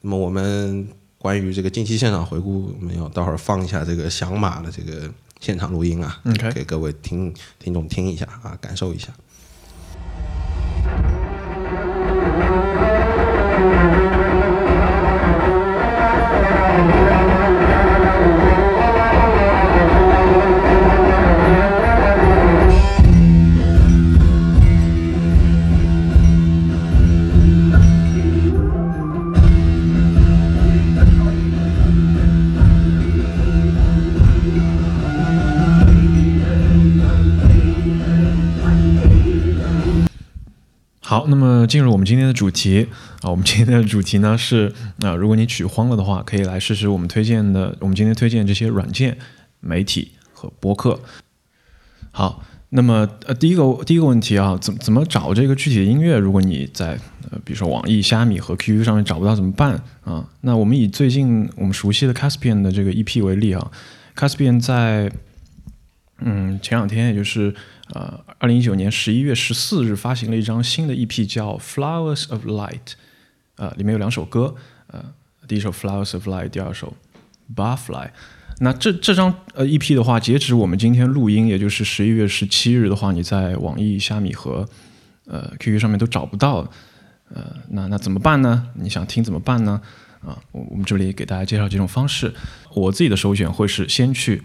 [0.00, 6.22] 那么我们关于这个近期现场回顾，我们要待会儿放一下这个响马的这个现场录音啊，
[6.54, 9.08] 给各位听听众听一下啊，感受一下。
[41.72, 42.86] 进入我们今天的主题
[43.22, 49.16] 啊，我们今天的主题呢是啊，如果你取荒了的话，可以来试试我们推荐的，我们今天推荐这些软件、
[49.60, 51.00] 媒体和播客。
[52.10, 56.18] 好，那么呃，第一个第一个问题啊，怎怎么找这个具体的音乐？
[56.18, 56.88] 如果你在
[57.30, 60.28] 呃，比如说网易、虾米和 QQ 上面找不到怎么办啊？
[60.42, 63.70] 那我们以最近我们熟悉的 Caspian 的这个 EP 为例啊
[64.14, 65.10] ，Caspian 在
[66.18, 67.54] 嗯前两天，也就是
[67.92, 72.70] 呃，二零一九年十一月十四日发行了一张新的 EP，叫《Flowers of Light》，
[73.56, 74.54] 呃，里面有两首歌，
[74.86, 75.04] 呃，
[75.46, 76.94] 第一首《Flowers of Light》，第二首
[77.54, 78.06] 《Barfly》，
[78.60, 84.66] 那这这张呃 EP 的话，截止我们今天录音，也就是十一月十七日的话，你在网易、虾米和
[85.26, 86.70] 呃 QQ 上面都找不到。
[87.34, 88.68] 呃，那那怎么办呢？
[88.74, 89.80] 你想听怎么办呢？
[90.20, 92.32] 啊，我我们这里给大家介绍几种方式。
[92.74, 94.42] 我自己的首选会是先去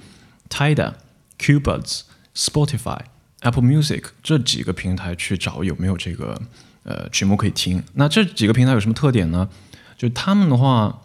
[0.50, 0.94] Tidal、
[1.38, 2.02] Qbuds、
[2.34, 3.02] Spotify、
[3.42, 6.42] Apple Music 这几个平台去找有没有这个
[6.84, 7.84] 呃曲目可以听。
[7.94, 9.50] 那这几个平台有什么特点呢？
[9.98, 11.02] 就他们的话，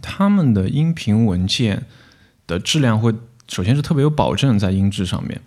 [0.00, 1.86] 他们的音频文件
[2.46, 3.14] 的质量会
[3.48, 5.40] 首先是特别有保证在音质上面。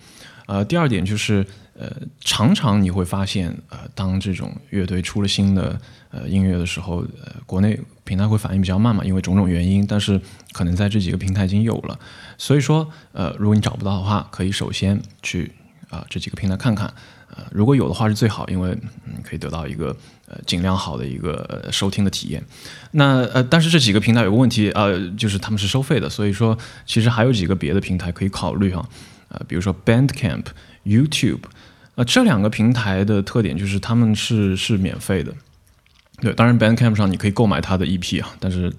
[0.45, 1.45] 呃，第二点就是。
[1.76, 5.76] 呃，常常你会发现，呃，当这种乐队出了新的
[6.12, 9.84] 呃音乐的时候，呃，国内平台会反应比较慢嘛，因为种种原因。
[9.88, 10.21] 但是
[10.52, 11.99] 可能在这几个平台已经有了，
[12.38, 15.52] 所以说，呃，如果你找不到的话，可以首先去
[15.93, 16.91] 啊这几个平台看看，
[17.29, 18.71] 呃，如果有的话是最好，因为
[19.06, 19.95] 嗯可以得到一个
[20.27, 22.43] 呃尽量好的一个收听的体验。
[22.91, 28.88] 那呃，但是这几个平台有个问题，呃，就是他们是收费的，所以说其实还有几个别的平台可以考虑哈，
[29.29, 30.45] 呃，比如说 Bandcamp、
[30.86, 31.41] YouTube。
[31.95, 35.32] 呃，这两个平台的特点就是他们是是免费的，
[36.19, 38.73] 对，当然 Bandcamp 上你可以购买它的 EP 啊，但是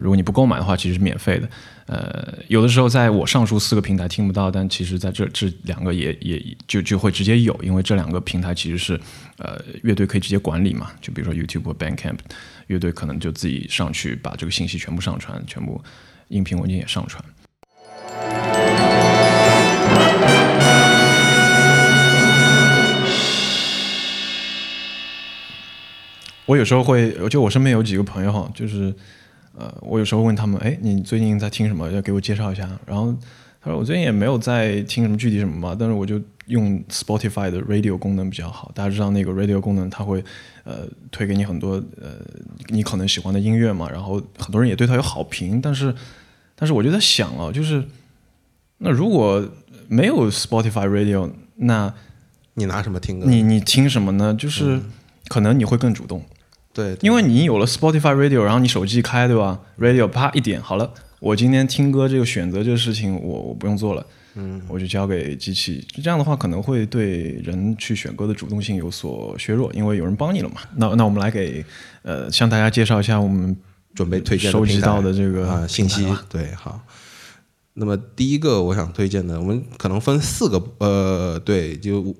[0.00, 1.48] 如果你不购买的话，其实是免费的。
[1.86, 9.00] 呃，有的时候在我上述四个平台听不到，但其实在这这两个也也就就会直接有，因为这两个平台其实是
[9.38, 12.18] 呃乐队可以直接管理嘛，就比如说 YouTube 或 Bandcamp，
[12.68, 15.82] 乐队可能就自己上去把这个信息全部上传，全部
[16.28, 17.24] 音频文件也上传。
[26.46, 28.92] 我有时候会，就我身边有几个朋友哈，就是，
[29.56, 31.90] 呃，我有时候问他们，哎，你最近在听什么？
[31.90, 32.68] 要给我介绍一下。
[32.86, 33.14] 然后
[33.60, 38.70] 他说我最近也没有在听什么具体什么吧，但是我就用 Spotify 的 Radio 功能比较好。
[38.74, 40.24] 大家知道那个 Radio 功能，它会
[40.64, 42.12] 呃推给你很多呃
[42.68, 43.90] 你可能喜欢的音乐嘛。
[43.90, 45.94] 然后很多人也对它有好评，但是
[46.54, 47.84] 但是我就在想啊，就是
[48.78, 49.46] 那如果
[49.88, 51.92] 没有 Spotify Radio，那
[52.54, 53.26] 你拿什么听歌？
[53.26, 54.34] 你你听什么呢？
[54.34, 54.80] 就是
[55.28, 56.24] 可能你会更主动。
[56.72, 64.06] 对，因为你有了 Spotify Radio，然后你手机开，对吧？Radio 啪一点，好了，我今天听歌这个选择这个事情，我我不用做了，
[64.36, 65.84] 嗯，我就交给机器。
[66.00, 70.60] 这样的话可能会对人去选歌的主动性有所削弱，因为有人帮你了嘛。
[70.76, 71.64] 那那我们来给
[72.02, 73.56] 呃向大家介绍一下我们
[73.92, 76.06] 准备推荐收集到的这个信息。
[76.28, 76.80] 对，好。
[77.74, 82.14] 那么第一个我想推荐的，我们可能分四个，呃，对，就。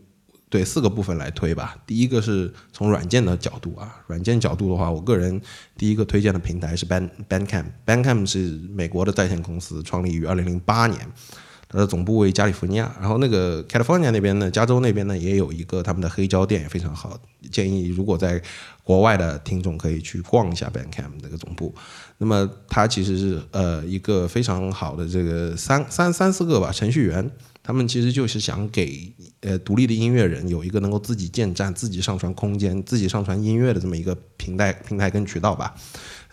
[0.51, 1.77] 对四个部分来推吧。
[1.87, 5.41] 第一个是从软件的角度啊，软件角度的话，我个人
[5.79, 7.67] 第一个推荐的平台是 Band Bandcamp。
[7.87, 11.01] Bandcamp 是美国的在线公司，创立于二零零八年，
[11.69, 12.93] 它的总部为加利福尼亚。
[13.01, 17.17] 然后那个 California 那边呢，加州那边呢也有一个他们的黑胶店，也非常好。
[17.53, 18.43] 建议如果在
[18.83, 21.73] 国外的听众可以去逛一下 Bandcamp 那个总部。
[22.19, 27.31] 那么它其实是呃一个非常好的这个三三三四个吧程序员。
[27.63, 35.75] 他们其实就是想给呃独立的音乐人有一个能够自己建站、自己上传空间、自己上传音乐的这么一个平台、平台跟渠道吧。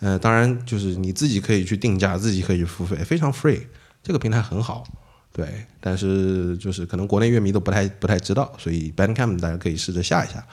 [0.00, 3.60] 呃，当然就是你自己可以去定价，自己可以付费，非常 free。
[4.02, 4.84] 这个平台很好，
[5.32, 5.46] 对。
[5.80, 10.44] 但是就是可能国内乐迷都不太不太知道，所以 Bandcamp 大家可以试着下一下。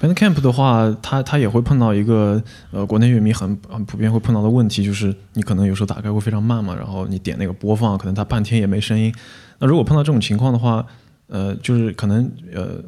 [0.00, 9.12] Bandcamp 的话，它它也会碰到一个呃国内乐迷很很普遍会碰到的问题，就是你可能有时候打开会非常慢嘛，然后你点那个播放，可能它半天也没声音。
[9.62, 10.84] 那如果碰到这种情况的话，
[11.28, 12.82] 呃，就是可能呃，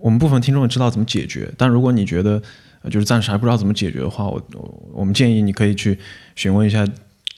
[0.00, 2.40] 我们部分听众知道怎么解决，但如果你觉得
[2.90, 4.42] 就是暂时还不知道怎么解决的话，我
[4.90, 5.98] 我们建议你可以去
[6.34, 6.88] 询问一下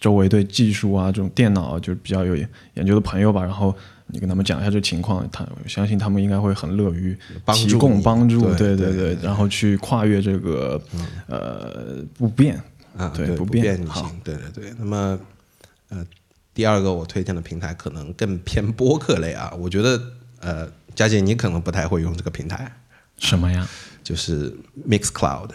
[0.01, 3.75] 周围对技术啊这种电脑就是比较有研究的朋友吧，然后
[4.07, 7.19] 你跟他们讲一下这个情况，他相信他们应该会很乐于
[7.53, 10.81] 提供帮助，对对对，然后去跨越这个
[11.27, 12.57] 呃不变
[12.97, 15.19] 啊，对不便好，对对对，那么
[15.89, 16.07] 呃。
[16.59, 20.03] 第二个我推荐的平台可能更偏播客类啊，我觉得
[20.41, 22.77] 呃，佳姐你可能不太会用这个平台，
[23.17, 23.69] 什么呀？
[24.03, 24.53] 就是
[24.85, 25.51] Mixcloud。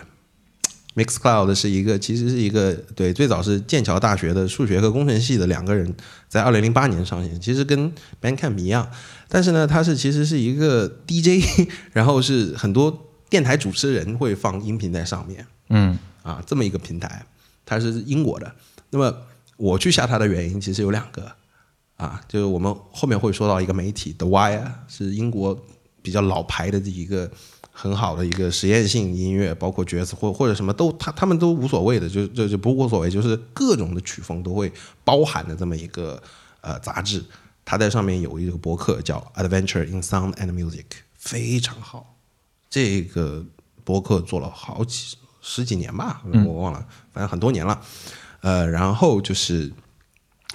[0.96, 5.94] Mixcloud 是一个，其实是一个对，最早是剑桥大学的数学和工程系的两个人
[6.30, 7.92] 在二零零八年上线，其实跟
[8.22, 8.90] Bandcamp 一样，
[9.28, 17.26] 但是呢，它是其实是一个 DJ， 然后是很多电台主持人会放音频在上面，嗯，啊，这么一个平台，
[17.66, 18.56] 它是英国的，
[18.92, 19.14] 那么。
[19.64, 21.32] 我去下它的原因其实有两个，
[21.96, 25.58] 啊，就是我们后面会说到一个媒体 The Wire，是英国
[26.02, 27.32] 比较老牌的一个
[27.72, 34.70] 很好的一个实验性音乐，包括爵士或或者什么都，他他们都无所谓的，就就就不无所谓，就是各种的曲风都会
[35.06, 36.22] 包含的这么一个
[36.60, 37.24] 呃杂志，
[37.64, 40.84] 它在上面有一个博客叫 Adventure in Sound and Music，
[41.16, 42.18] 非常好，
[42.70, 43.46] 这个
[43.86, 47.82] 博客做了好几十几年吧，我忘了，反正很多年了。
[48.44, 49.72] 呃，然后就是，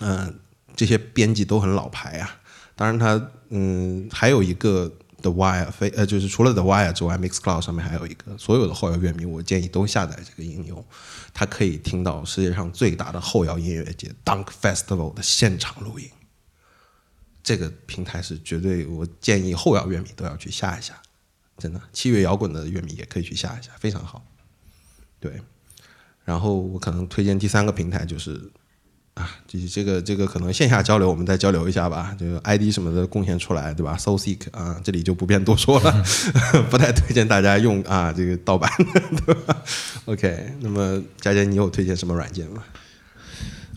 [0.01, 0.39] 嗯，
[0.77, 2.39] 这些编辑都很老牌啊。
[2.77, 10.85] 当然它嗯还有一个 The Wire 非呃就是除了 The Wire 之外，Mixcloud 上面还有一个，所有的后摇乐迷我建议都下载这个应用，
[11.33, 16.11] 它可以听到世界上最大的后摇音乐节 Dunk Festival 的现场录音。
[17.43, 21.01] 这个平台是绝对，我建议后摇乐迷都要去下一下，
[21.57, 24.23] 真的，七月摇滚的乐迷也可以去下一下，非常好。
[25.19, 25.41] 对，
[26.29, 28.39] 然后我可能推荐第三个平台就是
[29.15, 36.05] 啊，这这个这个可能线下交流我们再交流一下吧，就 ID 什么的贡献出来，对吧？SoSeek 啊，这里就不便多说了，
[36.69, 38.71] 不太推荐大家用啊，这个盗版，
[39.25, 39.57] 对吧
[40.05, 42.63] ？OK，那么佳佳，你有推荐什么软件吗？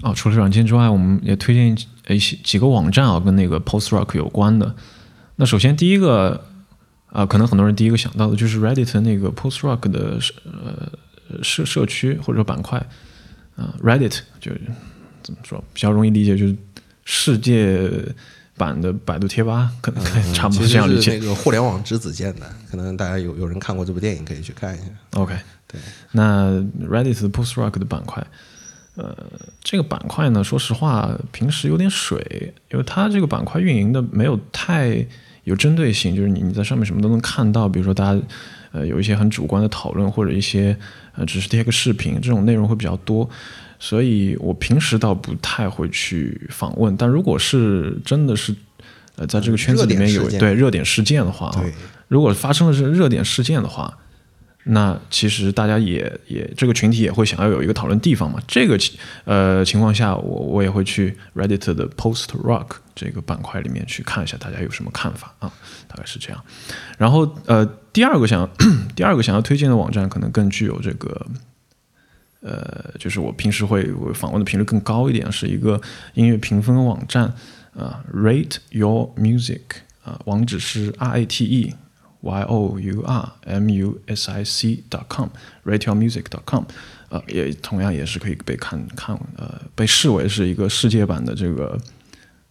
[0.04, 1.78] 哦，除了软件之外，我们也推荐
[2.10, 4.76] 一些几个网站啊，跟那个 Post Rock 有关的。
[5.38, 6.44] 那首先第一个
[7.14, 10.92] 啊，可能很多人第一个想到的就是 Reddit 那个 Post Rock 的呃
[11.44, 12.78] 社社区或者说板块
[13.56, 14.52] 啊，Reddit 就
[15.24, 16.56] 怎么说比较容易理解，就是
[17.06, 17.90] 世界
[18.58, 20.04] 版的百度贴吧，可能
[20.34, 21.18] 差不多这样理解。
[21.18, 24.86] 那个互联网之子建的，可能大家有有人看过这部电影，可以去看一下。
[25.12, 25.36] OK，
[25.68, 25.80] 对，
[26.12, 26.50] 那
[26.88, 28.26] Reddit 的 Post Rock 的板块，
[28.96, 29.16] 呃，
[29.64, 35.06] 这个板块呢，说实话，平时有点水，因为它这个板块运营的没有太
[35.44, 38.22] 有针对性，就是你你在上面什么都能看到，比如说大家
[38.72, 40.78] 呃有一些很主观的讨论，或者一些
[41.16, 43.30] 呃只是贴个视频，这种内容会比较多，
[43.80, 48.56] 所以我平时倒不太会去访问，但如果是真的是
[49.16, 51.52] 呃在这个圈子里面有对热点事件的话
[52.08, 53.98] 如果发生的是热点事件的话，
[54.64, 58.40] 那其实大家也也这个群体也会想要有一个讨论地方嘛。
[58.48, 58.78] 这个
[59.26, 65.52] 呃情况下，我我也会去 Reddit 的 Post Rock 这个板块里面去看一下大家有什么看法啊，
[65.88, 66.44] 大概是这样。
[66.98, 68.50] 然后呃，第二个想
[68.96, 71.26] 第二个想要推荐的网站，可能更具有这个。
[72.44, 75.80] 呃，就是我平时会访问的频率更高一点，是一个
[76.16, 77.26] 音乐评分网站，
[77.78, 79.62] 啊、r a t e Your Music，
[80.04, 81.76] 啊、网址是 R A T E
[82.22, 86.64] Y O U R M U S I C dot com，rateyourmusic dot com，
[87.10, 91.78] 呃，也同样也是可以被看看呃被视为是一个世界版的这个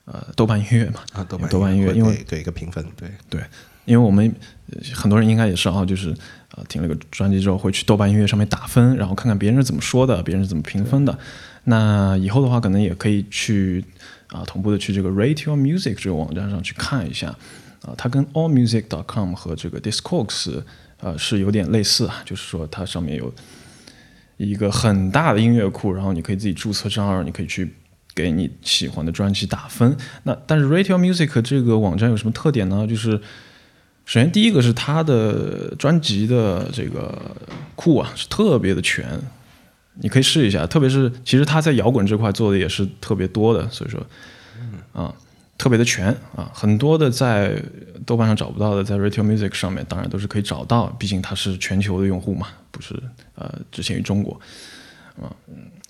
[0.04, 3.40] 呃豆瓣音乐嘛啊，豆瓣豆瓣音乐，因为给给一个评分，对，对，
[3.84, 4.32] 因为我们
[4.72, 6.14] 呃很多人应该也是啊，就是
[6.56, 11.18] 呃听了个专辑之后会去豆瓣音乐上面打分，然后看看别人是怎么说的，别人是怎么评分的。
[11.64, 13.84] 那以后的话，可能也可以去
[14.28, 17.36] 啊、同步的去这个 Rate Your Music 这个网站上去看一下
[17.82, 20.62] 啊、它跟 AllMusic.com 和这个 Discogs
[20.98, 23.32] 呃是有点类似啊，就是说它上面有
[24.36, 27.74] 一个很大的音乐库，然后你可以自己注册账号，你可以去
[28.14, 29.96] 给你喜欢的专辑打分。
[30.24, 32.86] 那但是 Rate Your Music 这个网站有什么特点呢？
[32.86, 33.12] 就是
[34.04, 37.36] 首先第一个是它的专辑的这个
[37.76, 39.18] 库啊是特别的全，
[40.00, 40.66] 你可以试一下。
[40.66, 44.04] 特别是其实它在摇滚这块做的也是特别多的，所以说
[44.92, 45.14] 啊
[45.60, 47.62] 特别的全啊，很多的在
[48.06, 52.98] 豆瓣上找不到的，在 Your Music 上面当然都是可以找到，毕竟它是全球的用户嘛，不是
[53.34, 54.40] 呃只限于中国。
[55.20, 55.28] 啊，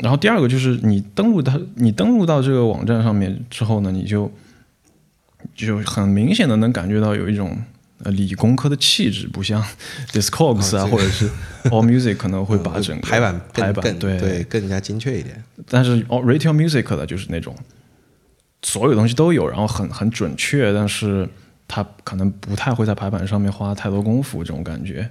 [0.00, 4.28] 然后第二个就是你登录它，你登录到这个网站上面之后呢，你就
[5.54, 7.56] 就很明显的能感觉到有一种
[8.02, 9.64] 呃理工科的气质，不像
[10.10, 11.30] Discogs 啊，这个或者是
[11.70, 15.40] All Music 可能会把整个排版排版对对更加精确一点。
[15.68, 17.54] 但是 All Radio Music 的就是那种
[18.62, 21.28] 所有东西都有，然后很很准确，但是
[21.66, 25.08] 它可能不太会在排版上面花太多功夫，这种感觉。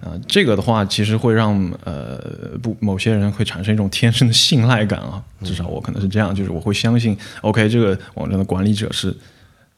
[0.00, 2.16] 啊、这个的话其实会让呃
[2.62, 9.12] 不某些人会产生一种天生的信赖感啊，至少我可能是这样，就是我会相信 OK 这个网站的管理者是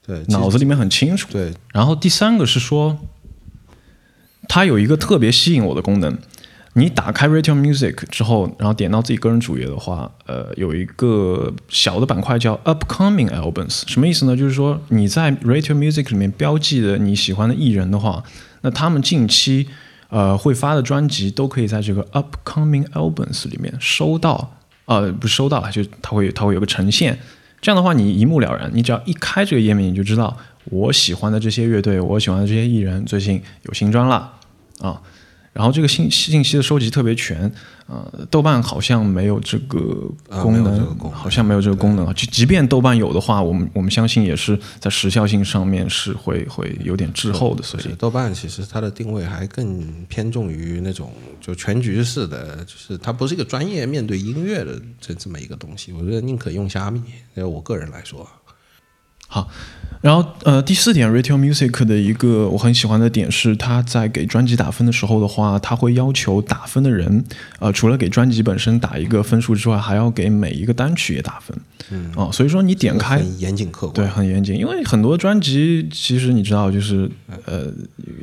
[0.07, 1.29] 对，脑子里面很清楚。
[1.33, 2.99] 对然后第三个是说，
[4.49, 6.19] 它有一个特别吸引我的功能。
[6.75, 14.37] 你打开 Radio Music 之后，然后点到自己个人主页的话，呃，有一个小的板块叫 Upcoming Albums，什么意思呢？
[14.37, 18.23] 就是说你在 Radio Music 里面标记的你喜欢的艺人的话，
[18.61, 19.67] 那他们近期
[20.11, 27.19] 呃会发的专辑都可以在这个 Upcoming Albums 里面收到，呃，不收到了，就它会它会有个呈现。
[27.61, 34.35] 这样的话，你一目了然，你只要一开这个页面，你就知道我喜欢的这些乐队，我喜欢的这些艺人最近有新专了
[34.79, 35.03] 啊。
[35.53, 37.51] 然后这个信信息的收集特别全，
[37.87, 39.79] 呃，豆瓣好像没有这个
[40.43, 42.13] 功能，好像没有这个功能啊。
[42.13, 55.93] 就即便豆瓣有的话，我们我们相信也是在时效性上面是会会有点滞后的，所以豆瓣其实它的定位还更偏重于那种就全局式的，就是它不是一个专业面对音乐的这这么一个东西。
[55.93, 57.03] 我觉得宁可用虾米，
[57.35, 58.29] 对我个人来说，
[59.31, 59.47] 好，
[60.01, 67.23] 然后呃，第四点，Retail Music 的一个我很喜欢的点是，他在给专辑打分的时候的话，他会要求打分的人，
[67.59, 71.55] 呃，除了给专辑本身打一个分数之外，还要给每一个单曲也打分。
[71.91, 77.11] 嗯，哦，所以说你点开很严谨客观，对，很严谨，因为很多专辑其实你知道，就是
[77.45, 77.67] 呃，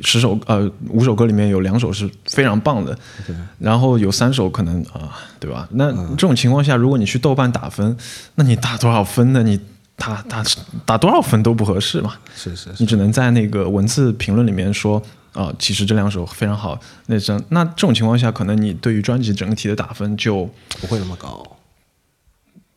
[0.02, 2.96] 十首呃五首歌里面有两首是非常棒的，
[3.26, 5.68] 对，然后有三首可能啊，对吧？
[5.72, 7.96] 那这种情况下，如果你去豆瓣打分，
[8.34, 9.42] 那你打多少分呢？
[9.42, 9.58] 你
[9.96, 10.44] 他他
[10.84, 16.78] 打多少分都不合适嘛，是是，你只能在那个文字评论里面说，啊，其实这两首非常好。
[17.06, 20.48] 那这那这种情况下，可能你对于专辑整体的打分就
[20.80, 21.56] 不会那么高。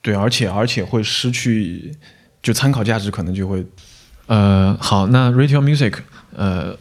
[0.02, 1.94] 对，而且而且会失去
[2.42, 3.66] 就参考价值，可能就会。
[4.28, 5.96] 呃，好，那 Retail Music，
[6.36, 6.78] 呃，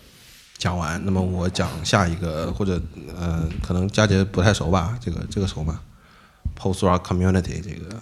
[0.57, 2.81] 讲完，那么我讲下一个，或者
[3.19, 4.97] 呃，可能佳杰不太熟吧？
[5.01, 5.81] 这个这个熟吗
[6.57, 8.01] ？Post Rock Community 这个。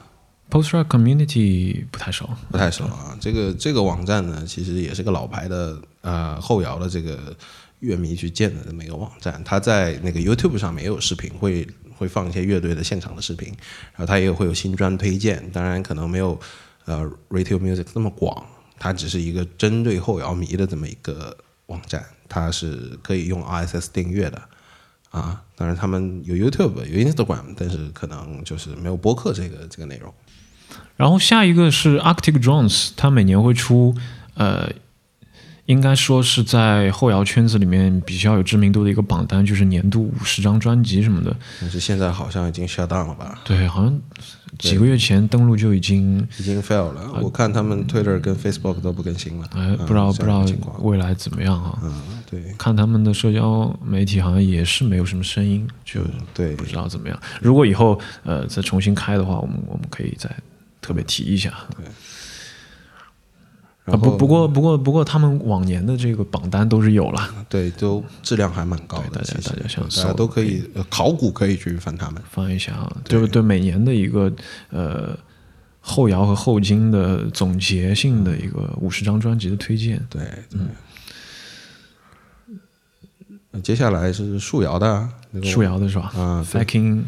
[0.50, 3.16] Post Rock Community 不太熟，不太熟啊。
[3.20, 7.36] 这个这个网站呢，其实也是个老牌的呃后摇的这个
[7.80, 9.42] 乐迷去建的这么一个网站。
[9.44, 11.66] 它在那个 YouTube 上面也有视频，会
[11.96, 13.48] 会放一些乐队的现场的视频，
[13.92, 15.50] 然后它也会有新专推荐。
[15.50, 16.38] 当然可能没有
[16.84, 18.46] 呃 Radio Music 那么广，
[18.78, 21.36] 它只是一个针对后摇迷的这么一个
[21.66, 22.04] 网站。
[22.28, 24.42] 它是可以用 RSS 订阅的
[25.10, 25.42] 啊。
[25.54, 30.12] 当然他们有 YouTube 有 Instagram，但是可能就是没有播客这个这个内容。
[30.96, 33.94] 然后下一个是 Arctic Drones，它每年会出，
[34.34, 34.70] 呃，
[35.66, 41.36] 应该说是在后摇圈子里面比较有知名度的一个榜单，就是年度五十张专辑什么的。
[41.60, 43.38] 但是现在好像已经 shut down 了吧？
[43.44, 44.00] 对，好像
[44.58, 47.20] 几个月前登录就已经已经 fail 了。
[47.20, 49.46] 我看他们 Twitter 跟 Facebook 都不更新了。
[49.54, 50.46] 哎，不知道不知道
[50.78, 51.78] 未来怎么样啊？
[51.82, 51.92] 嗯，
[52.30, 52.40] 对。
[52.56, 56.00] 看他们的社交媒体好像也是没有什么声音，就
[56.32, 57.20] 对，不知道怎么样。
[57.42, 60.30] 如果以后呃再重新开的话，我们我们可以再。
[60.86, 61.84] 特别提一下，对。
[63.86, 69.20] 啊不不过不过不过他们往年的这个榜单都是有了，对，都质量还蛮高的。
[69.20, 74.32] 大家大家想大家都可以考古可以去翻他们翻一下啊，对对，每年的一个
[74.70, 75.16] 呃
[75.80, 80.20] 后摇和后金的总结性的一个五十张专辑的推荐，对
[80.50, 80.60] 对。
[83.62, 85.08] 接下来是树摇的，
[85.44, 86.12] 树摇的是吧？
[86.16, 87.04] 啊，Fucking。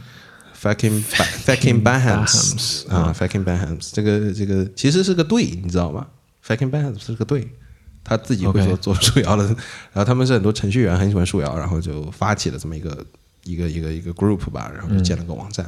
[0.60, 6.08] Fucking fucking Banhams 啊，Fucking Banhams 这个这个其实是个队，你知道吗
[6.44, 7.48] ？Fucking Banhams 是个队，
[8.02, 13.06] 他自己会做做树摇的，然后他们是很多程序员很喜欢树摇，然后就发起了这么一个
[13.44, 15.64] 一个一个一个 group 吧，然后就建了个网站。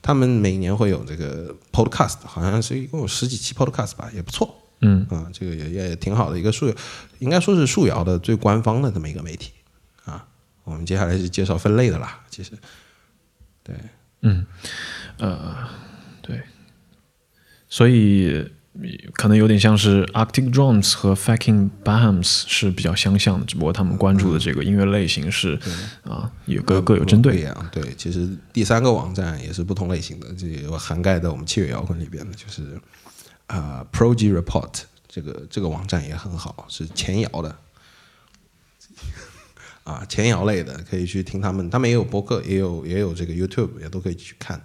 [0.00, 4.56] 他们每年会有这个 podcast，好像是一共有十几期 podcast 吧，也不错。
[4.82, 6.72] 嗯啊，这个也也挺好的一个树，
[7.18, 9.50] 应该说是树摇的最官方的这么一个媒体
[10.04, 10.24] 啊。
[10.62, 12.52] 我们接下来是介绍分类的啦，其实
[13.64, 13.74] 对。
[14.22, 14.44] 嗯，
[15.18, 15.68] 呃，
[16.20, 16.42] 对，
[17.68, 18.50] 所以
[19.14, 25.58] 可能有点像是 Arctic Drums 和 Fucking Bahams 是比较相像的，只不过他们关注的这个音乐类型是
[26.04, 27.48] 啊，有各各有针对。
[27.72, 32.80] 对，其实第三个网站也是不同类型的，这有涵盖在我们器乐摇滚里边的，就是
[33.46, 37.56] 啊，Progy Report 这个这个网站也很好，是前摇的。
[39.88, 44.60] 啊，前摇类的可以去听他们，他们也有博客，也有也有这个 YouTube，也都可以去看。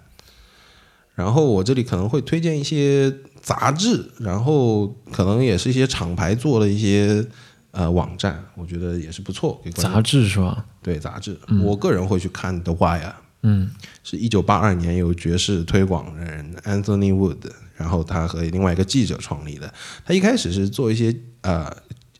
[1.14, 3.10] 然后我这里可能会推荐一些
[3.40, 7.26] 杂志，然后可能也是一些厂牌做的一些
[7.70, 9.62] 呃网站，我觉得也是不错。
[9.74, 10.66] 杂志是吧？
[10.82, 11.40] 对，杂志。
[11.62, 13.14] 我个人会去看 The Wire，
[13.44, 13.70] 嗯，
[14.02, 19.72] 是一九八二年由爵士推广人 Anthony Wood，然后他和另外一个记者创立的。
[20.04, 21.74] 他一开始是做一些呃。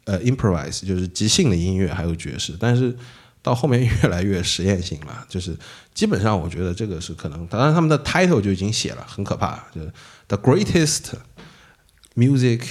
[0.04, 2.94] 呃，improvise 就是即兴的音乐，还有爵士，但是
[3.42, 5.26] 到后面 越来越实验性了。
[5.28, 5.56] 就是
[5.94, 9.92] 基本上，我觉得这个是可能，当然他们的 title 就已经写了，很可怕，就是
[10.28, 11.12] the greatest
[12.14, 12.62] music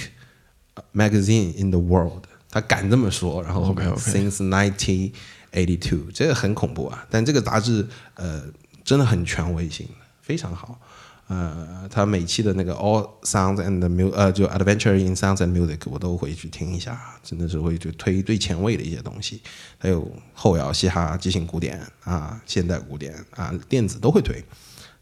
[0.92, 5.12] magazine in the world，他敢这么说，然后后面 Since nineteen
[5.52, 7.06] eighty two，这个很恐怖啊。
[7.10, 8.44] 但这个杂志呃，
[8.84, 9.88] 真的很权威性，
[10.22, 10.80] 非常好。
[11.26, 19.40] 呃，他每期的那个 All Sounds and Music，呃，就 Adventure in Sounds and Music，我都会去听一下，真的是会去推最前卫的一些东西，
[19.78, 24.44] 还有后摇、嘻哈、即兴古典啊、现代古典啊、电子都会推。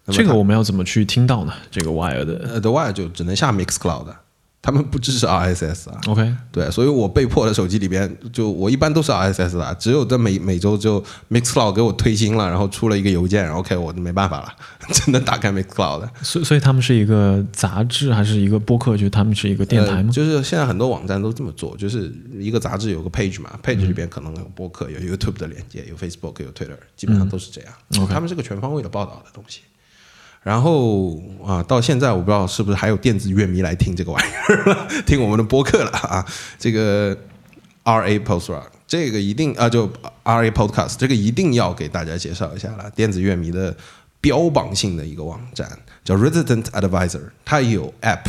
[0.07, 1.53] 这个我们要怎么去听到呢？
[1.70, 4.14] 这个 Wire 的，呃，The Wire 就只能下 Mixcloud。
[4.65, 14.55] 他们不支持 RSS 啊，OK，对，所以我被迫的手机里边就我一般都是 RSS 的，只有在每每周就 Mixcloud 给我推新了，然后出了一个邮件，OK，我就没办法了，
[14.95, 16.09] 只能打开 Mixcloud。
[16.23, 18.97] 所以所以他们是一个杂志还是一个播客？
[18.97, 20.13] 就他们是一个电台吗？
[20.13, 27.73] 就是现在很多网站都这么做，就是一个杂志有个 page 嘛，page 里边可能有播客，有 YouTube 的连接，有 Facebook，有 Twitter，基本上都是这样。
[28.09, 29.63] 他们是个全方位的报道的东西。
[30.43, 36.26] 然后啊，到现在我不知道是不是还有电子乐迷来听这个玩意儿了，听我们的播客了啊。
[36.59, 37.16] 这个
[37.84, 39.88] R A Post Rock 这个一定啊，就
[40.24, 43.76] R A Podcast 这个一定要给大家介绍一下了，电子乐迷的
[44.20, 48.28] 标榜性的一个网站叫 Resident Advisor，它有 App，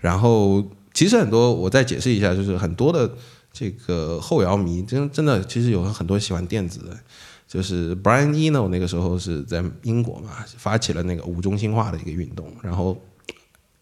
[0.00, 3.08] 然后其实很多我再解释一下，就是很多的
[3.52, 6.96] 这个后摇迷真真的其实有很多喜欢电子的。
[7.56, 13.02] 就是 Brian Eno 那个时候是在英国嘛，发起了那个五中心化的一个运动，然后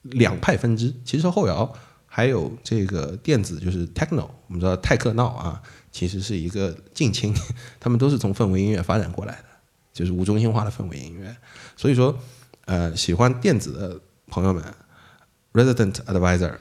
[0.02, 0.94] 两派分支。
[1.04, 1.68] 其实后摇
[2.06, 5.60] 还有这个电子，就是 Techno，我们知道泰克闹啊，
[5.90, 7.34] 其实是一个近亲，
[7.80, 9.44] 他们都是从氛围音乐发展过来的，
[9.92, 11.36] 就是无中心化的氛围音乐。
[11.76, 12.16] 所以说，
[12.66, 14.62] 呃，喜欢电子的朋友们
[15.52, 16.54] ，Resident Advisor，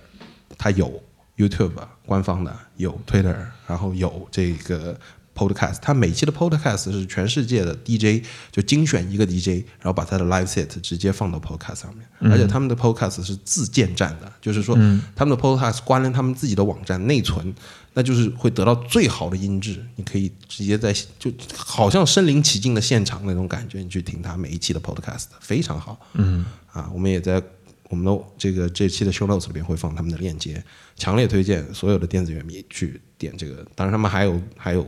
[0.58, 1.04] 它有
[1.38, 1.74] YouTube
[2.08, 3.38] 官方的，有 Twitter，
[3.68, 5.00] 然后有这个。
[5.36, 14.76] Podcast，它每期的 Podcast 是全世界的 DJ 就精选一个 DJ，然后把他的 live set 直接放到 Podcast 上面，而且他们的 Podcast 是自建站的，就是说
[15.16, 17.54] 他们的 Podcast 关联他们自己的网站内存，
[17.94, 26.00] 那就是会得到最好的音质，你可以直接在就好像身临其境的现场那种感觉，你去听他每一期的 Podcast 非常好。
[26.14, 27.42] 嗯，啊，我们也在
[27.90, 30.64] 我们的这个这期的 Show Notes 里边会放他们的链接，
[30.96, 33.66] 强烈推荐所有的电子乐迷去点这个。
[33.76, 34.88] 当然，他们还有还有。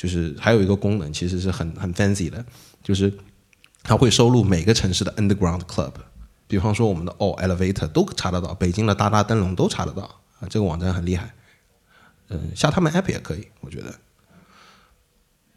[0.00, 2.42] 就是还有一个功能，其实是很很 fancy 的，
[2.82, 3.12] 就是
[3.82, 5.92] 它会收录每个城市的 underground club，
[6.46, 10.02] 比方说我们的 all elevator 都查得到，北京的大大灯笼都查得到
[10.40, 11.34] 啊，这个网站很厉害。
[12.30, 13.94] 嗯，下他们 app 也可以，我觉得。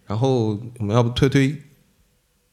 [0.06, 1.58] 然后我们要不推推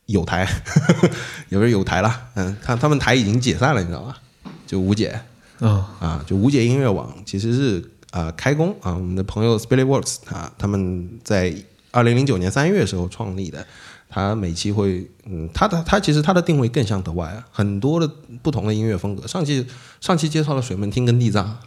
[0.07, 0.47] 有台，
[1.51, 4.23] 也不是有台了，嗯，看他们台已经解散了，你知道吧？
[4.65, 5.21] 就吴姐，
[5.59, 11.53] 啊啊，就吴姐音乐网其实是啊开工啊，我们的朋友 Spiritworks 啊，他们在。
[11.93, 13.67] 二零零九年三月时候创立的，
[14.09, 18.09] 他每期会，嗯，他的他其实他的定位更像德外啊，很多的
[18.43, 19.27] 不同的音乐风格。
[19.27, 19.67] 上期
[20.01, 21.59] 上期介绍了水门汀跟地藏，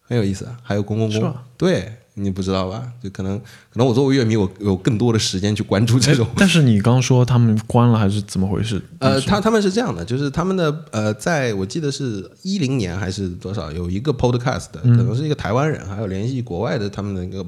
[0.00, 0.56] 很有意思啊。
[0.62, 2.92] 还有公公公，对你不知道吧？
[3.02, 6.26] 就可能可能我作为乐迷，我有更多的时间去关注这种。
[6.36, 8.80] 但是你刚说他们关了还是怎么回事？
[9.00, 17.44] 呃，他他们是这样的，就是他们的呃，在我记得是一零年还是多少，有一个 podcast，可能是一个台湾人，还有联系国外的他们的一个。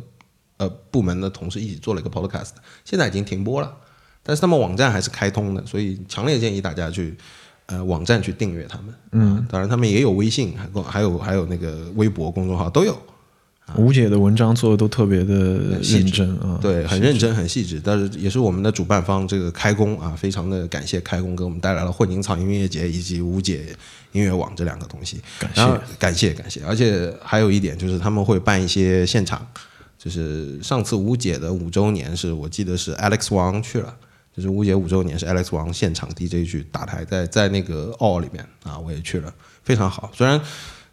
[0.59, 2.51] 呃，部门的同事一起做了一个 podcast，
[2.85, 3.73] 现在已经停播了，
[4.23, 7.17] 但是他们网站还是开通的，所以强烈建议大家去
[7.67, 8.95] 呃网站去订阅他们。
[9.13, 12.97] 嗯，当然他们也有微信，还还有还有那个微博公众号都有。
[13.77, 23.67] 吴姐的文章做的都特别的认真啊，对，很认真很细致，但是也是我们的主办方这个开工啊，非常的感谢开工给我们带来了混凝草音乐节以及吴姐
[24.13, 29.47] 音乐网这两个东西，感谢感谢感谢，而且还有一点就是他们会办一些现场。
[29.99, 33.93] 就是上次吴姐的五周年，是我记得是 Alex 王去了，
[34.33, 39.35] 就是吴姐五周年是 Alex 王现场 DJ 去打台，在在那个奥里面啊，我也去了，
[39.65, 40.09] 非常好。
[40.15, 40.41] 虽然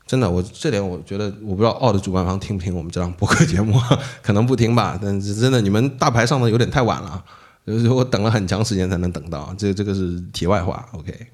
[0.07, 3.79] 真的我这点我觉得我不知道奥的主办方听不听我们这档播客节目，
[4.23, 4.99] 可能不听吧。
[4.99, 7.23] 但是真的你们大牌上的有点太晚了，
[7.67, 10.89] 就是我等了很长时间才能等到，这这个是题外话。
[10.93, 11.27] OK，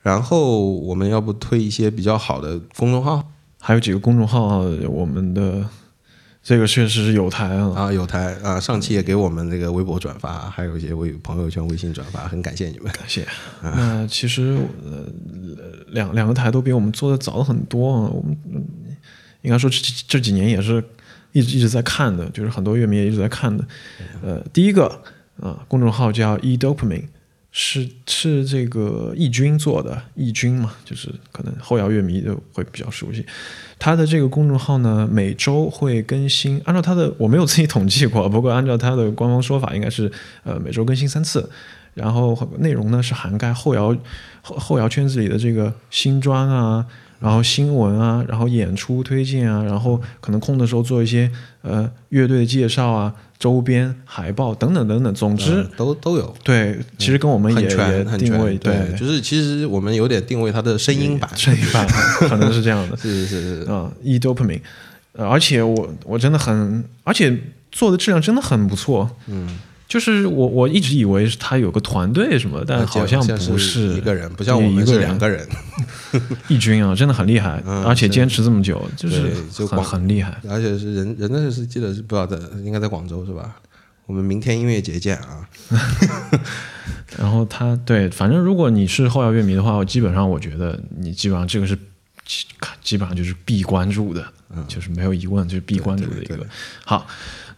[0.00, 3.30] 然后我们要不推一些比较好的公众号，
[3.60, 5.68] 还有几个公众号我们的。
[6.42, 13.24] 这个确实是有台啊，啊有台啊，上期也给我们这个微博转发，还有一些微朋友圈、微信转发，很感谢你们，感谢。
[13.62, 15.06] 那其实呃
[15.88, 18.36] 两两个台都比我们做的早了很多啊，我们
[19.42, 19.78] 应该说这
[20.08, 20.82] 这几年也是
[21.30, 23.64] 一直一直在看的，就是很多乐迷也一直在看的。
[24.20, 25.00] 呃，第一个
[25.40, 27.04] 啊，公众号叫 e dopamine。
[27.54, 33.24] 是是这个易军做的，易军嘛，就是可能后摇乐迷就会比较熟悉。
[33.78, 40.10] 他的这个公众号呢，每周会更新，按照他的我没有自己统计过，不过按照他的官方说法，应该是
[40.44, 41.48] 呃每周更新三次。
[41.94, 43.94] 然后内容呢是涵盖后摇
[44.40, 46.86] 后后摇圈子里的这个新专啊。
[47.20, 51.30] 然后新闻啊，然后演出推荐啊，然后可能空的时候做一些
[51.60, 56.32] 呃乐队的介绍啊、周边海报等等等等，总之都都有。
[56.44, 61.84] 对，其实跟我们也也定位，对，就是其实我们有点定位它的声音版，声音版
[62.28, 64.60] 可能是这样的， 是是是啊，e dopamine，
[65.14, 67.36] 而且我我真的很，而且
[67.72, 69.58] 做的质量真的很不错，嗯。
[69.92, 75.46] 就是我我一直以为是他有个团队什么，但好像不是一个人，不像我们是两个人。
[76.48, 80.40] 义军啊，真的很厉害，而且坚持这么久，就是就很很厉害。
[80.48, 83.56] 而且是人人的是记得是不知道在应该在广州是吧？
[84.06, 85.46] 我们明天音乐节见啊！
[87.18, 91.76] 然后他对，反正如果你是后摇乐迷的话，我基本上我觉得你基本上这个是
[92.82, 94.26] 基本上就是必关注的，
[94.66, 96.46] 就是没有疑问，就是必关注的一个
[96.84, 97.06] 好。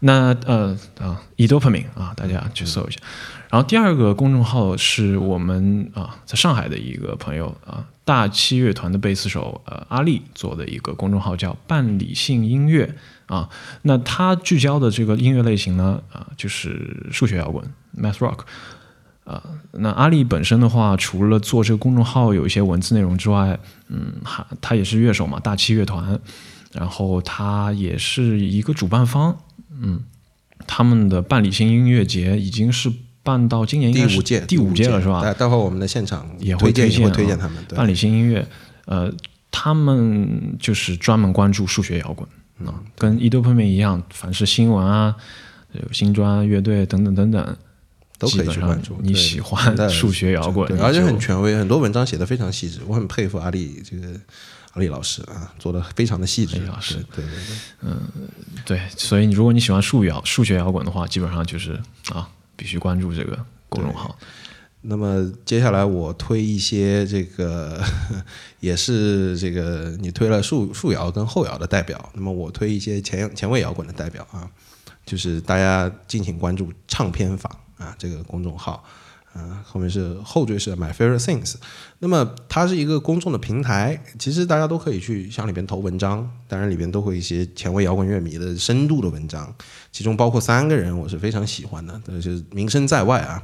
[0.00, 2.98] 那呃啊，e dopamine 啊，大家去搜一下。
[3.48, 12.92] 然然后第二个公众号是我们啊在上海的一个朋友啊大七乐团的贝斯手呃阿力做的一个公众号叫半理性音乐
[13.26, 13.48] 啊，
[13.82, 17.64] 那他聚焦的这个音乐类型呢啊就是数学摇滚
[17.96, 18.40] Math Rock。
[19.22, 19.40] 啊，
[19.70, 26.18] 那阿力本身的话，除了做这个公众号有一些文字内容之外，嗯，还他也是乐手嘛，大七乐团，
[26.74, 29.38] 然后他也是一个主办方，
[29.70, 30.02] 嗯，
[30.66, 35.22] 他们的半理性音乐节已经是办到今年第五届，第五届了是吧？
[35.22, 37.64] 待待会儿我们的现场也会推荐推荐他们。
[37.74, 38.46] 半理性音乐，
[38.86, 39.12] 呃，
[39.50, 42.28] 他们就是专门关注数学摇滚
[42.68, 45.14] 啊，跟 e d o p e 一样，凡是新闻啊，
[45.72, 47.56] 有新专乐队等等等等。
[48.16, 48.96] 都可以去关注。
[49.02, 54.06] 你喜欢数学摇滚，对，而且很权威，很多文章写的非常细致，我很佩服阿里这个
[54.74, 56.60] 阿里老师啊，做的非常的细致。
[56.66, 58.00] 老师，对对对，嗯，
[58.64, 61.80] 对，所以如果你喜欢数摇数学摇滚的话，基本上就是
[62.12, 64.16] 啊，必须关注这个公众号。
[64.82, 67.82] 那么接下来我推一些这个，
[68.60, 74.50] 也是这个你推了数数摇跟后摇的代表，那么我推一些前前卫摇滚的代表啊，
[75.06, 77.50] 就是大家敬请关注唱片坊。
[77.76, 78.84] 啊，这个公众号，
[79.36, 81.54] 嗯，后面是后缀是 My Favorite Things，
[81.98, 89.52] 那么它是一个公众的平台，其实大家都可以去向里边投文章，当然里边都会一些前卫摇滚乐迷的深度的文章，
[89.90, 93.42] 其中包括三个人我是非常喜欢的，就是名声在外啊。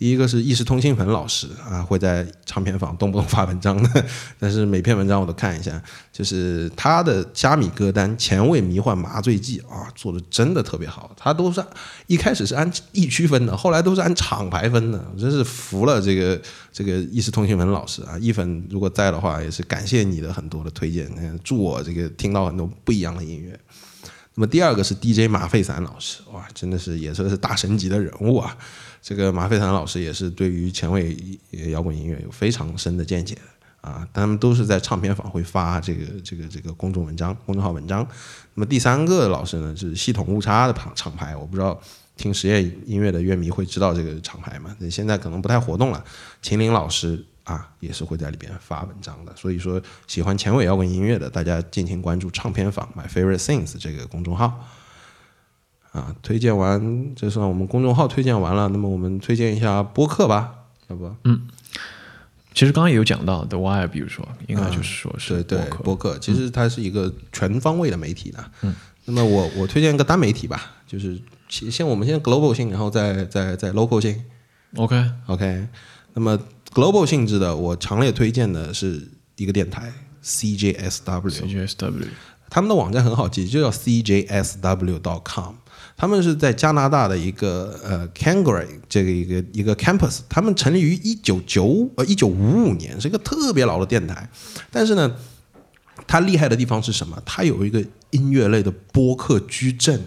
[0.00, 4.06] 第一个是意识通信粉老师啊，会在唱片坊动不动发文章的，
[4.40, 5.78] 但是每篇文章我都看一下，
[6.10, 11.14] 就是他的虾米歌单《前卫迷幻麻醉剂》啊，做的真的特别好。
[11.18, 11.62] 他都是
[12.06, 16.40] 一开始是按地区分的，后来都是按厂牌分的，真是服了这个
[16.72, 18.16] 这个意识通信粉老师啊！
[18.18, 21.06] 意粉如果在的话，也是感谢你的很多的推荐，
[21.44, 23.60] 祝我这个听到很多不一样的音乐。
[24.36, 28.56] 那么第二个是 DJ 马费散老师，哇，真的是也算是大神级的人物啊。
[29.02, 31.16] 这个马飞腾老师也是对于前卫
[31.70, 33.36] 摇滚音乐有非常深的见解
[33.80, 38.06] 啊，他们都是在唱片坊会发这个这个这个公众文章、公众号文章。
[38.54, 41.80] 那么第三个老师呢是系统误差的厂厂牌，我不知道
[42.16, 44.76] 听实验音乐的乐迷会知道这个厂牌吗？
[44.90, 46.04] 现在可能不太活动了。
[46.42, 54.68] 秦岭老师啊也是会在里边发文章的，所以说喜欢前卫摇滚音乐的大家尽情关注唱片坊 My Favorite Things 这个公众号。
[55.92, 60.54] 啊，推荐完，就算我们公众号推荐完了，那么我们推荐一下播客吧，
[60.88, 61.12] 要不？
[61.24, 61.48] 嗯，
[62.54, 68.44] 其实刚刚也有讲到 The Wire，比如说，应该就是说是对对播客，其实它是一个全方位的媒体的。
[68.62, 68.72] 嗯，
[69.06, 74.22] 那么我我推荐一个单媒体吧，就是先我们先 global 性，然后再再再 local 性。
[74.76, 75.66] OK OK，
[76.14, 76.38] 那么
[76.72, 81.30] global 性质的，我强烈推荐的是一个电台 CJSW。
[81.30, 82.06] CJSW，
[82.48, 85.54] 他们的网站很好记，就叫 CJSW.com。
[86.00, 94.26] 他们是在加拿大的一个呃 c a n g a r y 这个一个一个 campus，他们成立于一九九呃一九五五年，是一个特别老的电台。
[94.70, 95.14] 但是呢，
[96.06, 97.22] 它厉害的地方是什么？
[97.26, 100.00] 它有一个音乐类的播客矩阵，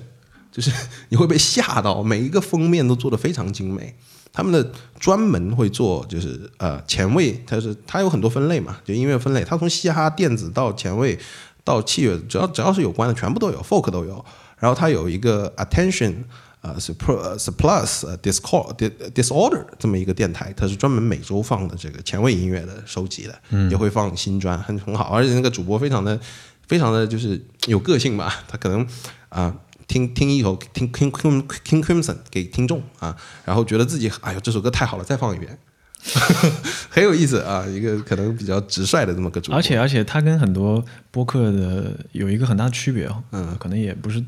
[0.52, 0.72] 就是
[1.10, 3.94] 你会被吓到，每一个封面都做得非常精美。
[4.32, 11.20] 他们的专门会做就是呃前卫，它是它有很多分类嘛，就音乐分类，它从嘻哈、电子到前卫
[11.64, 14.26] 到器乐，只要只要是有关的，全部都有，folk 都有。
[14.64, 16.14] 然后它有一个 attention
[16.62, 18.74] 呃 surplus discord
[19.14, 23.38] disorder 这么一个电台，它是专门每周放的这个前卫音乐的收集的，
[23.70, 26.18] 也会放新专，很很好，而且那个主播非常的
[26.66, 28.88] 非常的就是有个性吧， 他可能
[29.28, 29.54] 啊
[29.86, 35.60] 听听一口听 King King Crimson 给听众啊，然后觉得自己哎呦这首歌太好了，再放一遍。
[36.90, 44.24] 很有意思啊，一个可能比较直率的这么个主播，而且而且他跟很多播客的有一个很大的区别哦，嗯，可能也不是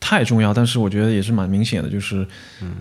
[0.00, 2.26] 太重要，但是我觉得也是蛮明显的，就是，
[2.60, 2.78] 嗯，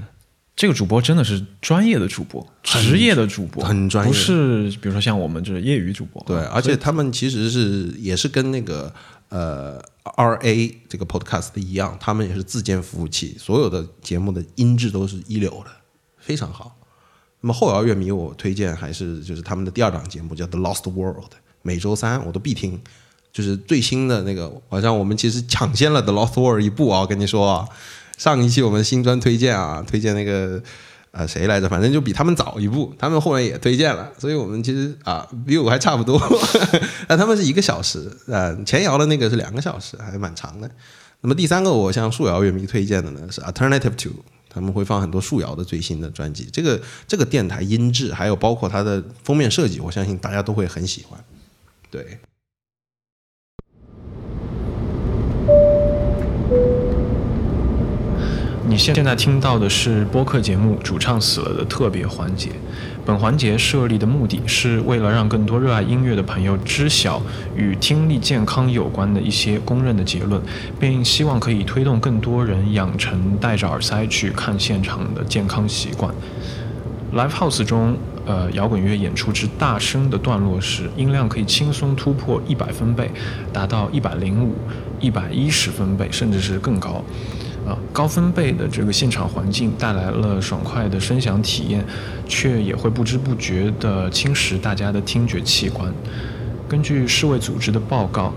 [0.56, 8.92] 这个主播真的是专业的主播，职业的主播，很专业，不是比如说像我们这业余主播，对，而且他们其实是也是跟那个
[9.30, 15.72] 呃 R A 这个 Podcast 一样，他们也是自建服务器，所有的节目的音质都是一流的，
[16.18, 16.76] 非常好。
[17.42, 21.26] 那么后摇乐迷，我推荐还是就是他们的第二档节目叫《The Lost World》，
[21.64, 22.80] 每周三我都必听，
[23.34, 27.06] 就是最新的那个，好像我们其实抢先了《The Lost World》一步啊！
[27.06, 27.68] 跟你说啊，
[28.16, 30.62] 上一期我们新专推荐啊，推荐那个
[31.10, 31.68] 呃谁来着？
[31.68, 36.22] 反正就比他们早一步，他们后面也推荐了，所以我们其实啊比我还差不多。
[37.10, 40.70] 那他们是一个小时，呃，前摇的那个是两个小时，还蛮长的。
[41.22, 44.10] 那么第三个，我向树摇乐迷推荐的呢是《Alternative to》。
[44.54, 51.18] 他们会放很多树摇的最新的专辑，这个这个电台音质，还有包括它的封面设计，我相信大家都会很喜欢。
[51.90, 52.20] 对。
[58.68, 62.52] 你现现在听到的是播客节目《主唱死了》的特别环节。
[63.04, 67.20] 本环节设立的目的是为了让更多热爱音乐的朋友知晓
[67.56, 70.40] 与听力健康有关的一些公认的结论，
[70.80, 76.14] 并希望可以推动更多人养成戴着耳塞去看现场的健康习惯。
[77.14, 83.10] Live House 中，呃，摇滚乐演出之大声的段落时，音量可以轻松突破一百分贝，
[83.52, 84.54] 达到一百零五、
[85.00, 87.04] 一百一十分贝，甚至是更高。
[87.68, 91.86] 啊，高分贝的这个现场环境带来了爽快的声响体验，
[92.28, 95.94] 却也会不知不觉地侵蚀大家的听觉器官。
[96.68, 98.34] 根据世卫组织的报告，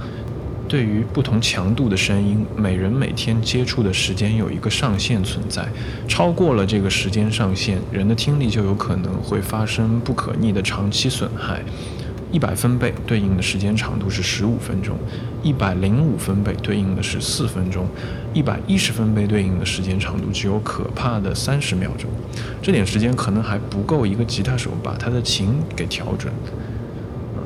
[0.69, 5.67] 对于不同强度的声音，每人每天接触的时间有一个上限存在，
[6.09, 11.63] 超过了这个时间上限，人的听力就有可能会发生不可逆的长期损害。
[12.33, 14.97] 一百分贝对应的时间长度是十五分钟，
[15.45, 17.87] 一百零五分贝对应的是四分钟，
[18.33, 22.11] 一百一十分贝对应的时间长度只有可怕的三十秒钟。
[22.63, 26.33] 这点时间可能还不够一个吉他手把他的琴给调准。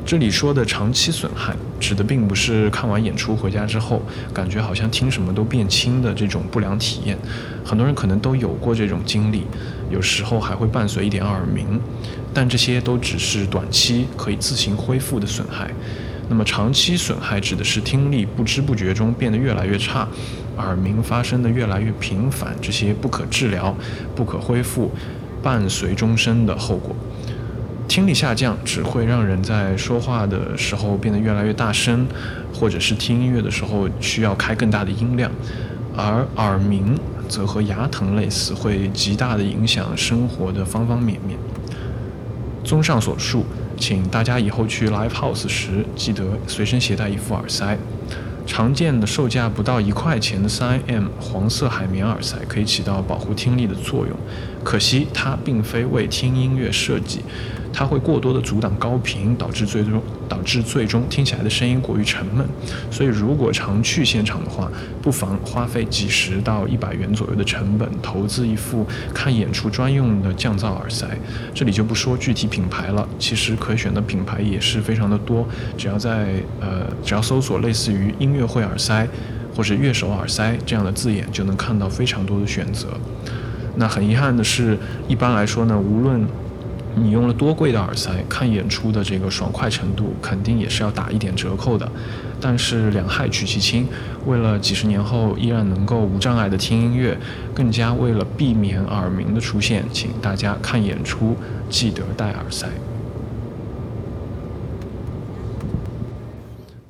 [0.06, 4.00] 这里说的长期损害，指的并不是看完演出回家之后，
[4.32, 7.18] 感觉好像听什么都变轻的这种不良体验。
[7.62, 9.42] 很多人可能都有过这种经历，
[9.90, 11.78] 有时候还会伴随一点耳鸣。
[12.32, 15.70] 但这些都只是短期可以自行恢复的损害，
[16.28, 20.06] 那么长期损害指的是听力不知不觉中变得越来越差，
[20.56, 23.74] 耳鸣发生的越来越频繁，这些不可治疗、
[24.14, 24.90] 不可恢复、
[25.42, 26.94] 伴随终身的后果。
[27.88, 32.06] 听力下降只会让人在说话的时候变得越来越大声，
[32.52, 35.30] 或者是听音乐的时候需要开更大的音量，
[35.96, 36.94] 而耳鸣
[37.26, 41.38] 则和牙疼类似，会极大的影响生活的方方面面。
[42.62, 43.46] 综上所述，
[43.78, 47.78] 请大家以后去 live house 时记得随身携带一副耳塞。
[48.46, 54.16] 常见的售价不到一块钱的 3M 黄色海绵耳塞可以起到保护听力的作用，
[54.64, 57.20] 可惜它并非为听音乐设计。
[57.72, 62.46] 它会过多的阻挡高频，导致最终导致最终听起来的声音过于沉闷。
[62.90, 71.06] 所以，如果常去现场的话，不妨花费几十到一百元左右的成本，投资一副看演出专用的降噪耳塞。
[71.54, 75.46] 这里就不说具体品牌了，其实可选的品牌也是非常的多。
[75.76, 79.06] 只要在呃，只要搜索类似于音乐会耳塞
[79.54, 82.88] 或者乐手耳塞这样的字眼，就能看到非常多的选择。
[83.76, 86.26] 那很遗憾的是，一般来说呢，无论
[87.02, 91.90] 你用了多贵的耳塞，看演出的这个爽快程度肯定也是要打一点折扣的。
[92.40, 93.86] 但是两害取其轻，
[94.26, 97.18] 为了几十年后依然能够无障碍的听音乐，
[97.54, 101.36] 更加为了避免耳鸣的出现，请大家看演出
[101.68, 102.66] 记得戴耳塞。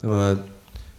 [0.01, 0.39] 那么。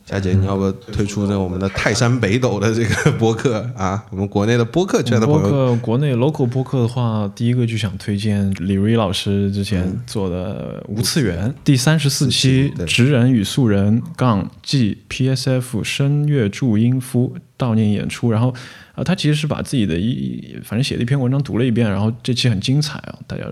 [0.09, 4.03] 佳姐，你要不推出这我们的泰山北斗的这个 播客啊？
[4.09, 18.51] 我们国内的播客圈的朋友，国内 local 播客的话，第一个就想推荐李瑞老师之前做的《无次元》第三十四期《职人与素人杠 G P S F 声乐助音夫悼念演出》，然后
[18.95, 23.19] 啊，他其实是把自己的一反正写了一篇文章读了一遍，然后这期很精彩啊！
[23.27, 23.43] 大家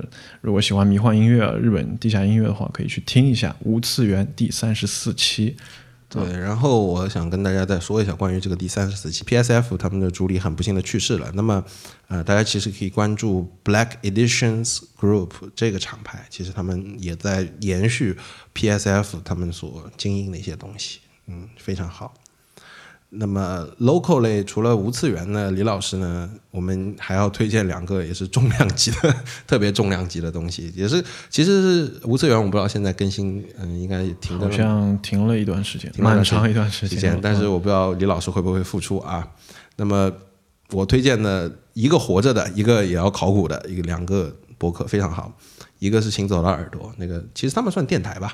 [0.42, 5.56] 如果喜欢迷幻音乐、日本地下音乐的话，可以去听一下《无次元》第三十四期。
[6.10, 11.30] 对，然后我想跟大家再说一下关于这个第三十四期 PSF 他们的主理很不幸的去世了。
[11.34, 11.62] 那么，
[12.08, 18.18] 呃，大家其实可以关注 Black Editions Group 这个厂牌，其实他们也在延续
[18.56, 22.14] PSF 他们所经营的一些东西，嗯，非常好。
[23.10, 29.16] 那么 local 类除了无次元呢，李老师呢，我们还要推荐两个也是重量级的，
[29.48, 39.26] 特别重量级的东西，也是其实是无次元，我不知道现在更新，嗯，应该停了好像停了一段时间，蛮长一段时间，但是我不知道李老师会不会复出啊？
[39.78, 40.12] 那么
[40.72, 45.32] 我推荐的一个活着的，一个也要考古的一个两个博客非常好，
[45.80, 48.34] 一个是行走的耳朵，那个其实他们算电台吧，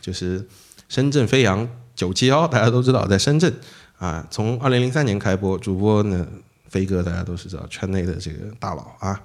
[0.00, 0.46] 就是
[0.88, 3.52] 深圳飞扬九七幺，大家都知道在深圳。
[3.98, 6.26] 啊，从二零零三年开播，主播呢，
[6.68, 9.18] 飞哥大家都是知道，圈内的这个大佬啊，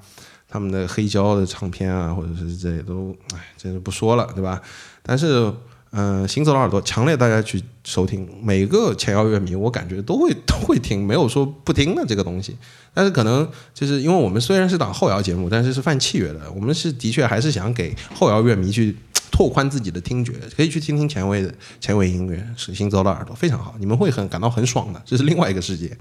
[0.48, 4.62] 他们的黑胶的唱片啊，或者是这些都，哎，这就不说了，对吧？
[5.04, 5.54] 但是，
[5.92, 12.56] 嗯，行走的耳朵，强烈大家去收听，每个前摇乐迷，我感觉都会 都会听，没有说不听的这个东西。
[12.94, 18.96] 但是可能就是因为我们虽然是档后摇节目，但是是犯契约的，我们是的确还是想给后摇乐迷去。
[19.32, 25.98] 拓宽自己的听觉，可以去听听前卫的前卫音乐，是行走的耳朵非常好，你们会很感到很爽的，这是另外一个世界。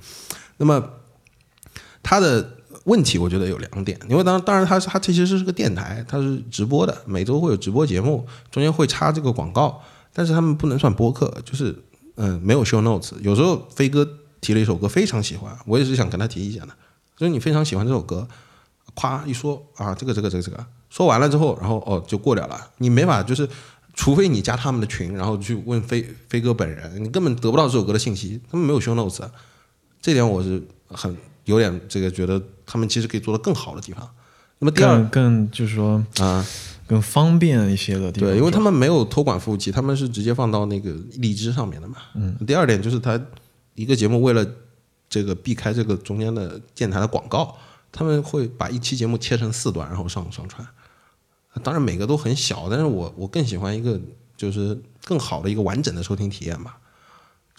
[0.56, 0.82] 那么
[2.02, 9.80] 它的问题，我觉得有两点，因为当当然它是它其实是个电台，它是直播的，每周会有直播节目，中间会插这个广告，
[10.12, 11.76] 但是他们不能算播客，就是
[12.16, 13.12] 嗯没有 show notes。
[13.20, 14.06] 有时候飞哥
[14.40, 16.68] 提了一首歌非常喜欢，我也是想跟他提一下的
[17.16, 18.26] 就是你非常喜欢这首歌，
[18.94, 23.48] 夸一说啊，这个这个这个这个，说完了之后，然后哦就过掉了，你没法就是，
[23.94, 29.26] 除非你加他们的群，然后去问飞飞哥本人，你根本得不到这首歌的信息，他们没有 show notes，
[30.02, 34.06] 这点我是很有点这个觉得他们其实可以做得更好的地方。
[34.58, 36.44] 那么第二更更就是说啊，
[36.86, 38.28] 更方便一些的地方。
[38.28, 41.96] 对，因为他们没有托管服务器，他们是直接放到那个荔枝上面的嘛。
[42.14, 42.36] 嗯。
[42.46, 43.18] 第二点就是他
[43.74, 44.46] 一个节目为了
[45.08, 47.56] 这个避开这个中间的电台的广告，
[47.90, 50.66] 他们会把一期节目切成四段，然后上上传。
[51.62, 54.00] 当然每个都很小，但是我我更喜欢一个
[54.36, 56.78] 就是更好的一个完整的收听体验吧。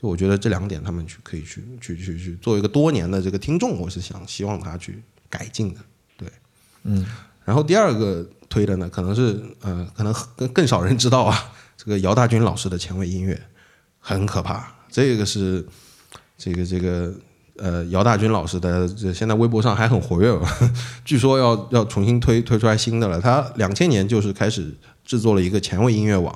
[0.01, 5.79] 就我觉得这两点他们去可以去去去去作为一个多年的这个听众，我是想希望他去改进的。
[6.17, 6.27] 对，
[6.83, 7.05] 嗯。
[7.43, 13.39] 然后第二个推的呢，可能是呃，可能更更少人知道啊，这个姚大军老师的前卫音乐
[13.99, 14.73] 很可怕。
[14.89, 15.67] 这个是
[16.37, 17.13] 这个这个
[17.61, 20.35] 呃，姚大军老师的这现在微博上还很活跃，
[21.05, 23.21] 据说要要重新推推出来新的了。
[23.21, 26.33] 他两千年就是开始制作了一个前卫音乐网，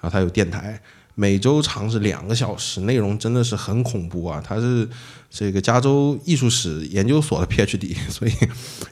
[0.00, 0.80] 然后他有电台，
[1.14, 4.42] 每周长是两个小时，内容真的是很恐怖啊。
[4.42, 4.88] 他是
[5.28, 8.32] 这个加州艺术史研究所的 PhD， 所以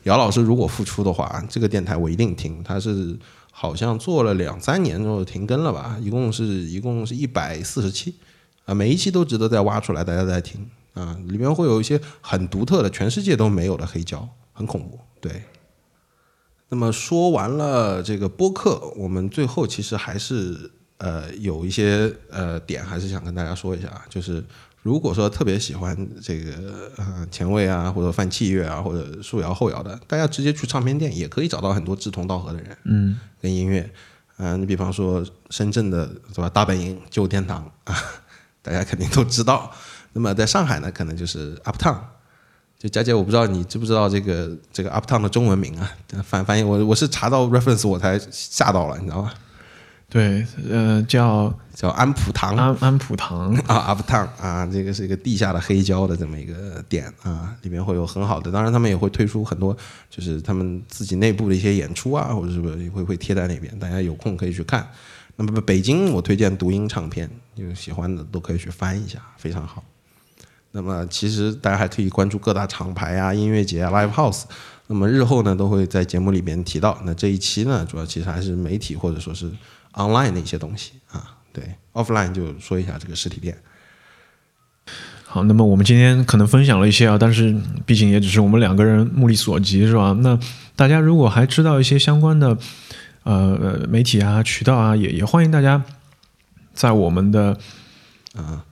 [0.02, 2.62] 姚老师如果复出的话，这个电台我一定听。
[2.62, 3.18] 他是
[3.50, 8.16] 好像做了两三年之后停更了吧，一共是一共是一百四十期
[8.66, 14.98] 啊，每一期都值得再挖出来，大家再听啊，里面会有一些很独特的，全世界都没有的黑胶，很恐怖。
[15.20, 15.42] 对。
[16.72, 24.44] 那么说完了这个播客，我们最后其实还是呃有一些呃点还是想跟大家说一下啊，就是
[24.80, 33.90] 如果说特别喜欢这个呃前卫啊，或者泛器乐啊，或者树摇后摇的，大家直接去唱片店也可以找到很多志同道合的人，嗯，跟音乐，
[34.36, 37.96] 啊、你比方说深圳的对吧，大本营旧天堂啊，
[38.62, 39.72] 大家肯定都知道。
[40.12, 41.98] 那么在上海呢，可能就是 Uptown。
[42.78, 45.92] 就佳姐，我不知道你知不知道这个这个 Uptown 的中文名啊？
[46.24, 49.32] 翻翻译我我是查到 reference 我才吓到了，你知道吗？
[50.08, 59.76] 对，呃，叫叫安普堂安安普堂，啊，Uptown 啊，这个是一个地下的黑胶的这么一个点啊，里面会有很好的，当然他们也会推出很多，
[60.08, 64.88] 就是他们自己内部的一些演出啊，或者是不是会会贴在那边，大家有空可以去看。
[65.36, 69.84] 那么北京我推荐读音唱片，有喜欢的都可以去翻一下，非常好。
[70.72, 74.44] 那么其实大家还可以关注各大厂牌啊、音乐节啊、live house。
[74.86, 77.00] 那么日后呢，都会在节目里边提到。
[77.04, 79.50] 那这一期呢，主要其实还是媒体或者说是
[79.94, 81.36] online 的一些东西啊。
[81.52, 83.56] 对，offline 就说一下这个实体店。
[85.24, 87.56] 好，那么我们今天可能分享了一些啊，但是
[87.86, 90.12] 毕竟也只是我们两个人目力所及，是吧？
[90.20, 90.36] 那
[90.74, 92.58] 大家如果还知道一些相关的
[93.22, 95.84] 呃媒体啊、渠道啊，也也欢迎大家
[96.74, 97.56] 在我们的
[98.34, 98.64] 啊，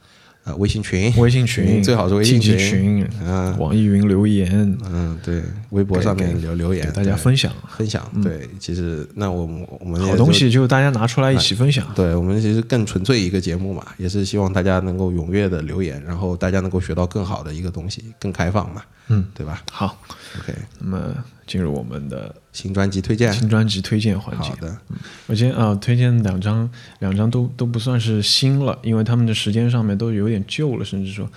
[0.57, 3.57] 微信群，微信群最好是微信群，群、嗯。
[3.59, 7.53] 网易云留言，嗯，对，微博上面留留言，大家分享。
[7.77, 8.11] 分享。
[8.23, 11.87] 对，其实那我们我们好东西，就大家拿出来一起分享。
[11.95, 19.63] 对我们其实更纯粹一个节目嘛，也是希望大家能够踊跃的留言，然后大家能够学到更好的一个东西，更开放嘛，嗯，对吧？
[19.71, 20.01] 好
[20.41, 21.15] ，？OK，那么
[21.49, 24.57] 进入我们的新专辑推荐，新专辑推荐环节好。
[24.57, 24.79] 的，
[25.27, 26.71] 我今天啊、推荐两张，
[27.01, 31.29] 两张都都不算是新了，因为他们的时间上面都有点旧了，甚至说，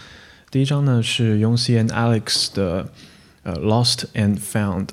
[0.51, 2.87] 第一张呢是 y o n C and Alex 的
[3.43, 4.89] 呃 Lost and Found，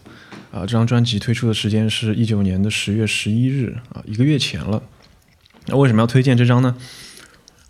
[0.53, 4.83] 啊、这张专辑推出的时间是一九年的十月十一日啊、一个月前了。
[5.67, 6.75] 那为什么要推荐这张呢？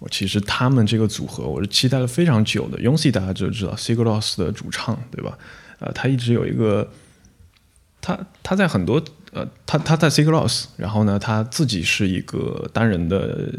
[0.00, 5.36] 我其实他们这个组合我是期待了非常久的 y o n C 大家就知道 Sigur Rós 的主唱对吧？
[5.80, 6.88] 呃，他一直有一个
[8.08, 9.02] 他他在很多
[9.32, 13.52] 呃，他他在 Rós，然后呢，他自己是一个单人的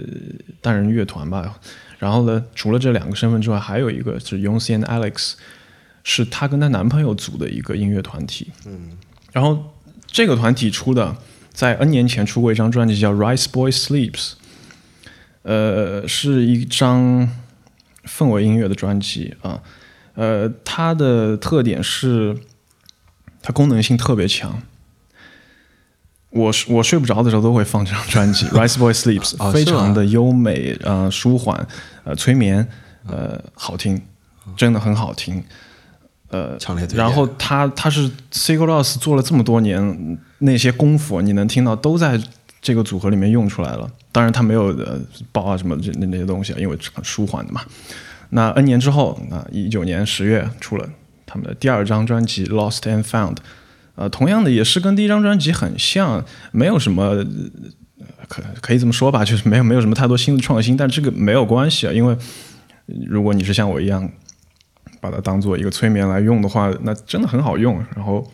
[0.61, 1.59] 单人乐团吧。
[1.99, 5.33] 然后呢，除了这两个身份之外，还有一个是 y o n C and Alex，
[6.03, 8.51] 是她跟她男朋友组的一个音乐团体。
[8.65, 8.97] 嗯，
[9.31, 9.75] 然后
[10.07, 11.15] 这个团体出的，
[11.51, 14.11] 在 N 年前出过一张专辑叫《Rice Boy Sleeps》，
[15.43, 17.29] 呃，是一张
[18.05, 19.61] 氛围音乐的专辑啊。
[20.15, 22.35] 呃，它的特点是
[23.41, 24.61] 它功能性特别强。
[26.31, 31.67] 我我睡不着的时候都会放这张专辑 《Rice Boy Sleeps》，非常的优美，呃，舒缓，
[32.03, 32.67] 呃，催眠，
[33.07, 33.99] 呃，好听，
[34.55, 35.43] 真的很好听。
[36.31, 42.21] 呃，强烈推荐然后他他是 Rós 做了这么多年，那些功夫你能听到都在
[42.61, 43.89] 这个组合里面用出来了。
[44.11, 44.99] 当然他没有呃
[45.31, 47.61] 包啊什么这那那些东西啊，因为很舒缓的嘛。
[48.29, 50.87] 那 N 年之后，啊，一九年十月出了
[51.29, 53.35] 他们的第二张专辑《Lost and Found》，
[53.95, 57.23] 呃，同样的也是跟第一张专辑很像，没有什么。
[58.27, 62.15] 可可以这么说吧，就是没有没有什么太多新的创新，但这个没有关系啊，因为
[63.07, 64.07] 如果你是像我一样
[65.01, 67.83] 把它当做一个催眠来用的话，那真的很好用。
[67.95, 68.31] 然后，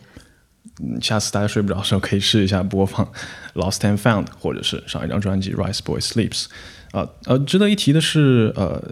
[1.00, 3.06] 下次大家睡不着的时候可以试一下播放
[3.58, 6.44] 《Lost and Found》，或者是上一张专辑《Rice Boy Sleeps》。
[6.92, 8.82] 啊，呃，值得一提的是，呃，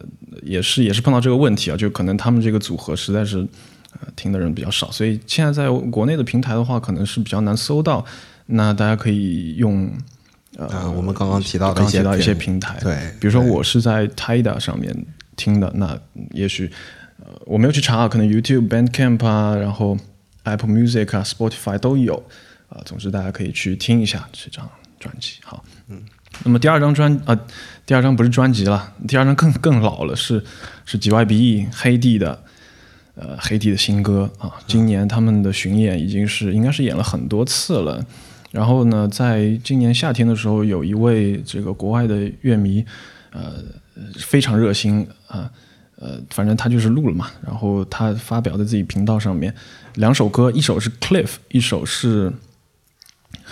[0.43, 3.47] 也是也是碰到这个问题啊，就可能他们这个组合实在是
[4.01, 8.05] 呃听的人比较少，所以现在在国内的平台的话，可能是比较难搜到。
[8.47, 9.91] 那大家可以用
[10.57, 14.95] 呃，我们刚刚提到刚提到一些平台，对，比如说我是在 Tida 上面
[15.37, 15.99] 听的，那
[16.33, 16.71] 也许
[17.19, 19.97] 呃我没有去查，可能 YouTube、Bandcamp 啊，然后
[20.43, 22.15] Apple Music 啊、Spotify 都有
[22.69, 22.83] 啊。
[22.85, 24.69] 总之大家可以去听一下这张
[25.01, 25.39] 专辑。
[25.43, 26.03] 好，嗯。
[26.43, 27.41] 那么第二张专啊，
[27.87, 30.45] 第二张不是专辑了，第二张更更老了，是
[30.85, 32.43] 是 GYBE 黑地的，
[33.15, 34.53] 呃，黑帝的新歌啊。
[34.67, 38.05] 今年他们的巡演已经是应该是演了很多次了。
[38.51, 42.85] 然后呢，在今年夏天的时候，有一位这个国外的乐迷，
[43.31, 43.55] 呃，
[44.19, 45.51] 非常热心啊，
[45.97, 47.31] 呃，反正他就是录了嘛。
[47.45, 49.55] 然后他发表在自己频道上面
[49.95, 52.33] 两首歌，一首是 Cliff，一首是。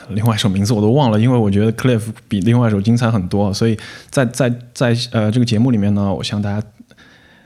[0.09, 3.79] 另外一首名字我都忘了，因为我觉得 Cliff 比另外一首精彩很多，所以
[4.11, 6.67] 在在在呃这个节目里面呢，我向大家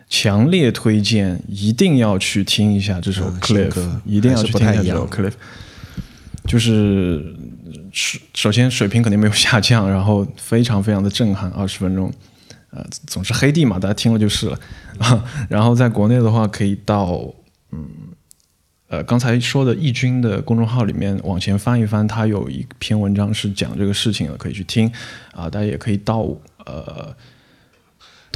[0.09, 5.33] 强烈推荐，一定要去听一下这首 Cliff，一定要去听一下这首 Cliff。
[6.47, 7.35] 就是
[7.93, 12.13] 首首先水平肯定没有下降，然后非常非常的震撼，二十分钟，
[12.71, 14.59] 呃，总是黑地嘛，大家听了就是了
[14.99, 15.25] 啊。
[15.51, 17.35] 然后在国内的话，可以到
[17.73, 17.89] 嗯。
[18.89, 24.89] 呃，刚才说的易军的公众号里面往前翻一翻，他有一篇文章是讲这个事情的，可以去听
[25.33, 25.51] 啊。
[25.51, 26.25] 大家也可以到
[26.65, 27.13] 呃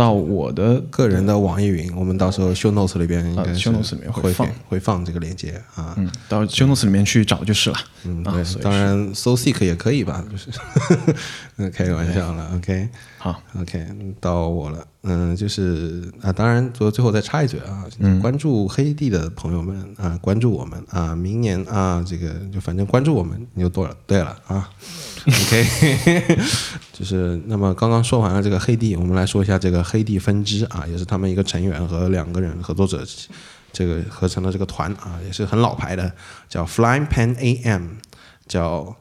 [0.01, 5.93] 到我的个人的网易云，我们到时候 show notes 里边啊 show notes 里面会放会放这个链接啊。
[5.99, 7.77] 嗯，到 show notes 里面去找就是了。
[8.05, 10.51] 嗯，对，当然 so seek 也可以吧，就是
[11.69, 12.51] 开个玩笑了。
[12.57, 12.89] OK，
[13.19, 13.87] 好，OK，
[14.19, 14.87] 到我了。
[15.03, 17.85] 嗯，就是啊，当然，最最后再插一嘴啊，
[18.23, 23.95] 关注黑帝的朋友们啊，关注我们啊，明年啊，这个就反正关注我们你就多了。
[24.07, 24.69] 对了啊
[25.27, 26.39] ，OK，
[26.93, 33.05] 就是那么刚刚说完了这个黑帝，我们来说一下这个黑帝分支啊，也是他们一个成员和两个人合作者
[33.73, 36.13] 这个合成的这个团啊，也是很老牌的，
[36.49, 37.93] 叫 Flying Pen AM，
[38.47, 38.97] 叫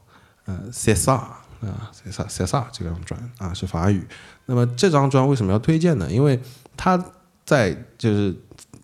[0.46, 4.08] 呃 Cesar 啊，Cesar Cesar 这张专啊是法语。
[4.46, 6.08] 那么这张专为什么要推荐呢？
[6.12, 6.40] 因为
[6.78, 7.04] 它
[7.46, 8.36] 在就是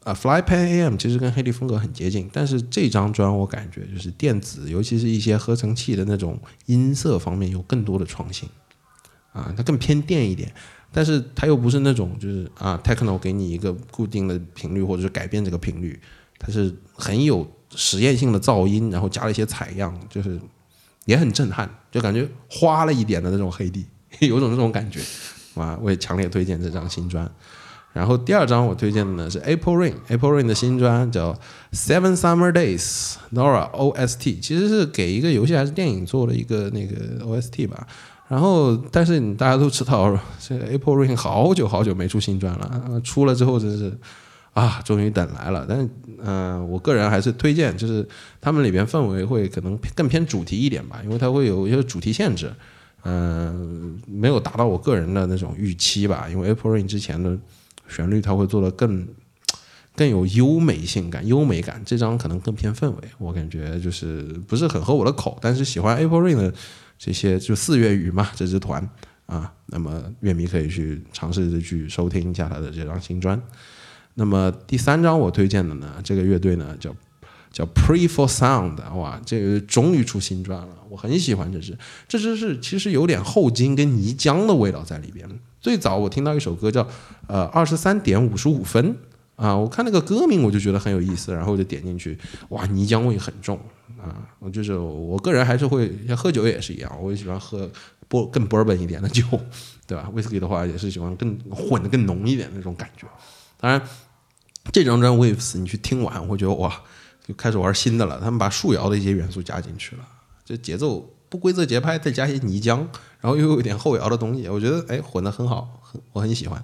[0.06, 8.48] 啊，Fly Pan AM 其实跟黑帝风格很接近，但是这张砖我感觉就是电子，尤其是一些合成器的那种音色方面有更多的创新
[9.34, 10.54] 啊，它更偏电一点，
[10.92, 16.00] 但是它又不是那种就是啊，techno 给你一个固定的频率或者是改变这个频率，
[16.38, 20.40] 它是很有实验性的噪音，然后加了一些采样，就是
[21.06, 23.84] 也很震撼，就感觉花了一点的那种黑帝，
[24.22, 25.02] 有种那种感觉。
[25.56, 27.28] 啊，我也强烈推荐这张新砖。
[27.96, 31.34] 然后第二张我推荐的呢是 April Rain，April Rain 的新专叫
[31.72, 37.88] Seven Summer Days，Nora OST，其实是给一个游戏还是电影做了一个那个 OST 吧。
[38.28, 40.14] 然后，但是你大家都知道，
[40.46, 43.98] 这个 April Rain 好久好久没出新专了，出了之后真是
[44.52, 45.66] 啊，终于等来了。
[45.70, 45.90] 但是，
[46.22, 48.06] 嗯，我个人还是推荐，就是
[48.42, 52.52] 他们里边氛围会可能更偏主题一点吧，因为它会有一些主题限制。
[53.04, 57.38] 嗯，没有达到我个人的那种预期吧，因为 April Rain 之前的
[57.88, 59.08] 旋律它会做的更
[59.96, 66.54] 更有优美性感、优美感，这张可能更偏氛围，我感觉就是不是很合我的口，但是喜欢 April Ring 的
[66.98, 68.90] 这些就四月雨嘛这支团
[69.26, 73.42] 啊，那么乐迷可以去尝试着去收听一下他的这张新专。
[74.16, 76.96] 那么第三张我推荐的呢，这个乐队呢叫。
[77.52, 85.26] 叫 Pre for Sound，哇，这个终于出新专了，我很喜欢这支，这支是其实有点后金跟泥浆的味道在里边。
[85.62, 86.86] 最早我听到一首歌叫
[87.28, 88.98] 呃二十三点五十五分
[89.36, 92.18] 啊，我看那个歌名我就觉得很有意思，然后我就点进去，
[92.50, 93.60] 哇，泥浆味很重
[94.02, 97.70] 啊，我就是我个人还是会像喝酒也是一样，我也喜欢喝
[98.08, 99.24] 波更 bourbon 一点的酒，
[99.88, 103.08] 对吧？Whisky 的话也是喜欢更混的更浓一点那种感觉。
[103.60, 103.82] 当然，
[104.72, 106.82] 这张专 Waves 你去听完，我觉得哇。
[107.28, 110.08] 就开始玩新的了，他们把树摇的一些元素加进去了，
[110.46, 112.78] 这节奏不规则节拍，再加一些泥浆，
[113.20, 116.64] 然后又有一点后摇的东西，我觉得哎混得很好，很我很喜欢，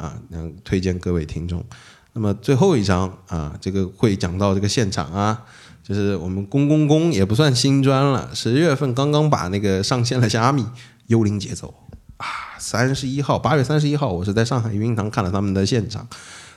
[0.00, 1.62] 啊，能推荐各位听众。
[2.14, 5.44] 那么最后一张啊，这个会讲到这个现场啊，
[5.82, 10.66] 就是我们公公公也不算新专了，十月份刚刚把那个上线了虾米
[11.08, 11.72] 幽灵节奏
[12.16, 12.26] 啊，
[12.58, 16.08] 三十一号八月三十一号，我是在上海云堂看了他们的现场。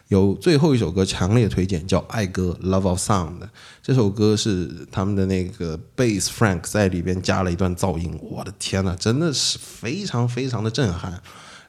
[0.10, 3.40] 有最后一首歌强烈推荐，叫《爱歌》（Love of Sound）。
[3.82, 11.22] 这首歌是他们的那个 Bass Frank 在里边加了一段噪音，我的天呐，真的是非常非常的震撼。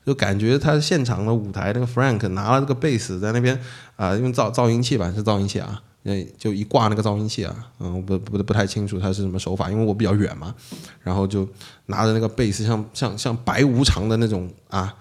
[0.05, 3.59] 就感觉他现场的舞台那个 Frank 拿了这个贝斯在那边
[3.97, 10.55] 啊，用噪噪音器吧，是噪音器啊，那就一挂那个噪音器啊，嗯，不不不太清楚他是什么手法，因为我比较远嘛，
[11.03, 11.49] 然后就
[11.87, 14.95] 拿着那个贝斯，像像像白无常的那种啊。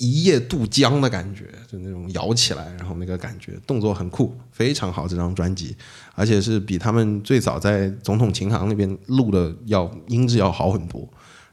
[0.00, 5.08] 一夜渡江的感觉，就那种摇起来，然后那个感觉，动作很酷，非常好。
[5.08, 5.74] 这张专辑，
[6.14, 11.04] 而且是比他们最早在总统琴行那边录的要音质要好很多。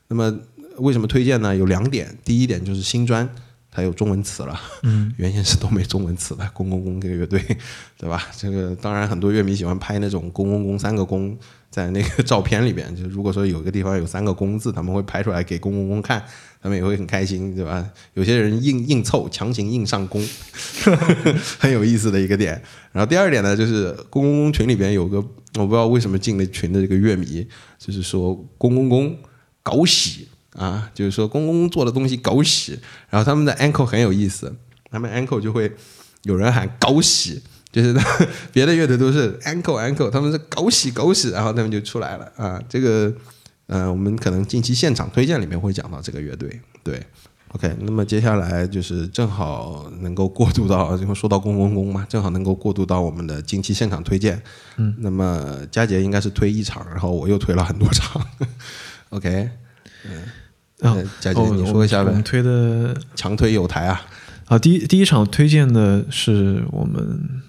[0.09, 0.31] 那么
[0.77, 1.55] 为什么推荐呢？
[1.55, 3.27] 有两点，第一点就是新专
[3.71, 6.49] 它有中文词了，嗯， 原先是都没中文词的。
[6.53, 7.41] 公公公这个乐队，
[7.99, 8.27] 对吧？
[8.37, 11.37] 这个当然很多乐迷喜欢拍那种公公公三个公
[11.69, 16.23] 在那个照片里边，就如果说有一个地方有三个公字，他们会拍出来给公公公看。
[16.61, 17.87] 他们也会很开心，对吧？
[18.15, 20.19] 有些人硬硬凑，强行硬上弓，
[21.59, 22.59] 很有意思的一个点。
[22.91, 27.47] 然后第二点呢，就是公公公群里边有个我不知道为什么进了群的这个乐迷，
[27.77, 29.15] 就是说公公公
[29.61, 32.79] 搞喜啊，就是说公公公做的东西狗屎。
[33.09, 34.55] 然后他们的 ankle 很有意思，
[34.89, 35.71] 他们 ankle 就会
[36.23, 37.41] 有人喊狗屎，
[37.71, 37.93] 就是
[38.51, 42.31] 别的乐队都是 ankle ankle，他们是狗屎狗屎，然后他们就出来了。
[42.37, 43.13] 啊，这个。
[43.67, 47.01] 呃，我们可能近期现场推荐里面会讲到这个乐队，对
[47.53, 54.39] ，OK，那么接下来就是正好能够过渡到，因为说到公公公嘛，正好能够过渡到我们的近期现场推荐。
[54.77, 58.23] 嗯，那么佳杰应该是推一场，然后我又推了很多场，
[59.09, 59.49] OK，
[60.03, 60.11] 嗯，
[61.19, 64.01] 佳姐你说一下呗，我们推的强推有台啊，
[64.47, 67.41] 啊，第一第一场推荐的是我们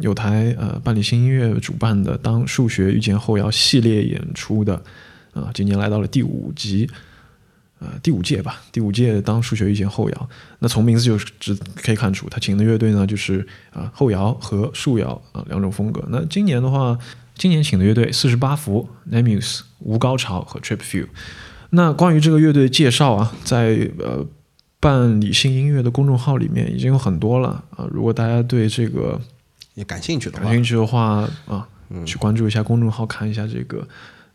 [0.00, 4.82] 有台呃办理新音乐主办的《当数学遇见后摇》系列演出的。
[5.32, 6.88] 啊，今年来到了第五集，
[7.78, 10.28] 呃，第五届吧，第五届当数学遇见后摇。
[10.60, 16.02] 那从名字就只可以看出，他请的乐队呢，就是啊后摇和树摇啊两种风格。
[16.08, 16.98] 那今年的话，
[17.34, 21.06] 今年请的乐队四十八伏、Nemus、无高潮和 Trip View。
[21.76, 24.26] 那关于这个乐队介绍啊，在呃
[24.80, 27.86] 办理性音乐的公众号里面已经有很多了啊。
[27.92, 29.20] 如果大家对这个
[29.74, 31.68] 也感兴趣的话，感兴趣的话啊，
[32.06, 33.86] 去关注一下公众号，看一下这个。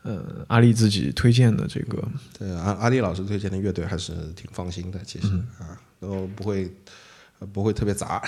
[0.03, 2.03] 呃，阿丽自己推荐的这个，
[2.39, 5.27] 对阿阿丽老师推荐的乐队还是挺放心的，其实
[5.59, 6.71] 啊，都不会
[7.53, 8.19] 不会特别杂，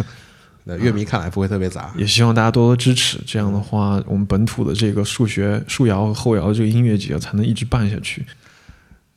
[0.64, 3.18] 那乐迷看来不会特别杂，也希望大家多多支持。
[3.26, 8.24] 这样的话，我们本土的这个数学数摇和后摇这个音乐节才能一直办下去。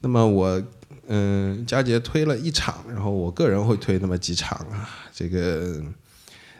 [0.03, 0.61] 那么我
[1.07, 5.81] 嗯，佳杰推了一场，然后我个人会推那么几场啊，这个。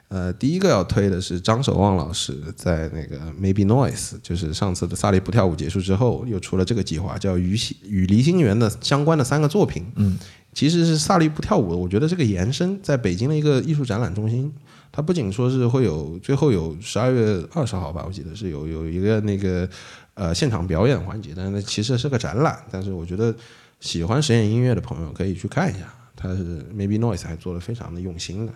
[0.10, 9.84] 呃，第一个要推的是张守望老师在那个 Maybe Noise，就是上次的萨利不跳舞结束之后，又出了这个计划，叫与与离心圆的相关的三个作品。
[9.96, 10.16] 嗯，
[10.54, 14.54] 其实是萨利不跳舞，我觉得这个延伸在北京的一个艺术展览中心，
[14.92, 19.68] 它不仅说是会有最后有十二月二十号吧，我记得是有有一个那个
[20.16, 22.64] 呃现场表演环节，但是其实是个展览。
[22.72, 23.34] 但是我觉得
[23.80, 28.54] 喜欢实验音乐的朋友可以去看一下，它是 Maybe Noise 还做的非常的用心的。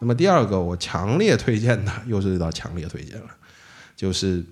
[0.00, 3.28] 那么第二个我强烈推荐的又是一道强烈推荐了，
[3.96, 4.44] 就是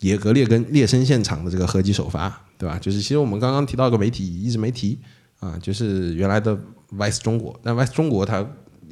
[0.00, 2.78] 野格列根列声现场的这个合集首发，对吧？
[2.78, 4.98] 就是其实我们刚刚提到一个媒体一直没提
[5.40, 6.56] 啊，就是原来的
[6.92, 8.46] Vice 中国，但 Vice 中国它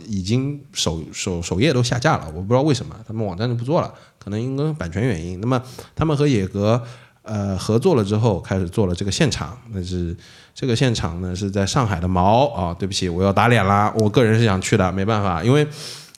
[0.08, 5.40] 已经首首首页都下架了，我不知道为什么，他们网站就不做了，可能因为版权原因。
[5.40, 5.62] 那么
[5.96, 6.82] 他们和野格
[7.22, 10.16] 呃合作了之后，开始做了这个现场，那是。
[10.54, 13.90] 这个现场呢是在上海的毛啊，对不起，我要打脸啦！
[13.96, 15.66] 我个人是想去的，没办法，因为，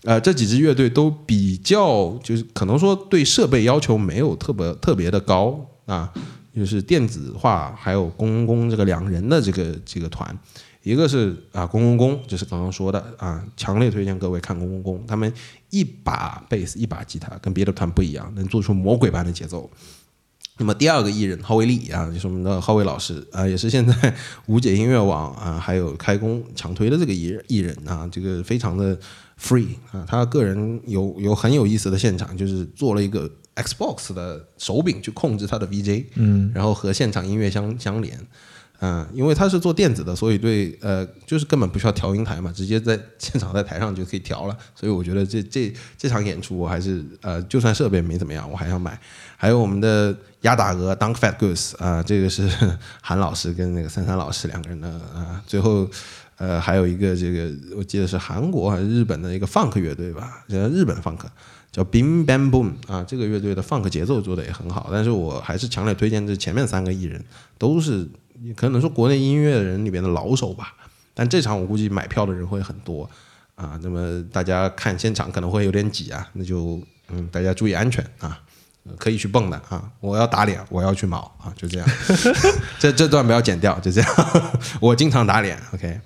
[0.02, 5.56] 呃，这几支乐队都比较，就是可能说对设备要求没有特别特别的高
[5.86, 6.12] 啊，
[6.52, 10.36] 就是电子化还有公公这个两人的这个这个团，
[10.82, 15.32] 一个是啊公公公，就是刚刚说的啊，强烈推荐各位看公公公，他们
[15.74, 19.68] 一把贝斯一把吉他，跟别的团不一样，能做出魔鬼般的节奏。
[20.56, 24.14] 那么第二个艺人郝伟丽啊，就是我们的郝伟老师啊，也是现在
[24.46, 28.96] 无解音乐网啊，还有开工强推的这个艺艺人啊，这个非常的
[29.36, 38.16] free 啊，他个人有有很有意思的现场，就是做了一个 Xbox 的手柄去控制他的 VJ，嗯，然后和现场音乐相相连。
[38.80, 44.56] 嗯，因为他是做电子的，所以对呃，就是根本不需要调音台嘛，直接在现场在台上就可以调了。
[44.74, 48.98] 所以我觉得这这这场演出我还是呃，就算设备没怎么样，我还要买。
[49.36, 52.46] 还有我们的鸭打鹅 Dunk Fat Goose 啊，这个是
[53.00, 55.42] 韩老师跟那个三三老师两个人的啊。
[55.46, 55.88] 最后
[56.36, 61.20] 呃，还有一个这个我记得是韩国还是日本的一个 Funk 乐队吧，叫日本 Funk
[61.72, 64.90] 叫 Bim Bam Boom 啊，这个乐队的 Funk 节奏做的也很好。
[64.92, 67.24] 但是我还是强烈推荐这前面三个艺人
[67.56, 68.06] 都是。
[68.40, 70.74] 你可能说国内音乐人里边的老手吧，
[71.14, 73.08] 但这场我估计买票的人会很多
[73.54, 73.78] 啊。
[73.82, 78.40] 那么大家看现场可能会有点挤啊，那就嗯，大家注意安全啊，
[78.98, 79.90] 可以去蹦的啊。
[80.00, 81.88] 我要打脸，我要去毛啊，就这样。
[82.78, 84.10] 这这段不要剪掉，就这样。
[84.80, 86.00] 我经常打脸，OK。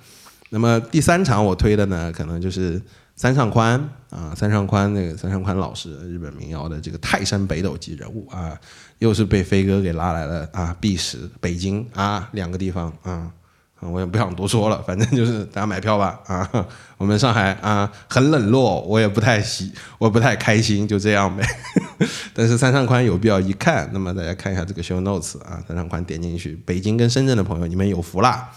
[0.50, 2.80] 那么第三场我推的呢，可能就是
[3.18, 3.76] 三上宽
[4.10, 8.56] 啊，三上宽那个三上宽老师，日本民谣的这个泰山北斗级人物啊，
[9.00, 13.32] 又是被飞哥给拉来了啊，B 十北京啊两个地方啊。
[13.80, 16.66] 我也不想多说了，反正就是大家买票吧啊！
[16.96, 21.46] 我们上海啊很冷落，我也不太喜，我不太开心，就这样呗。
[22.34, 28.50] 但是三上宽有必要一看，那么大家看一下这个 show notes 啊，三上宽点进去，北京跟深圳的朋友你们有福啦。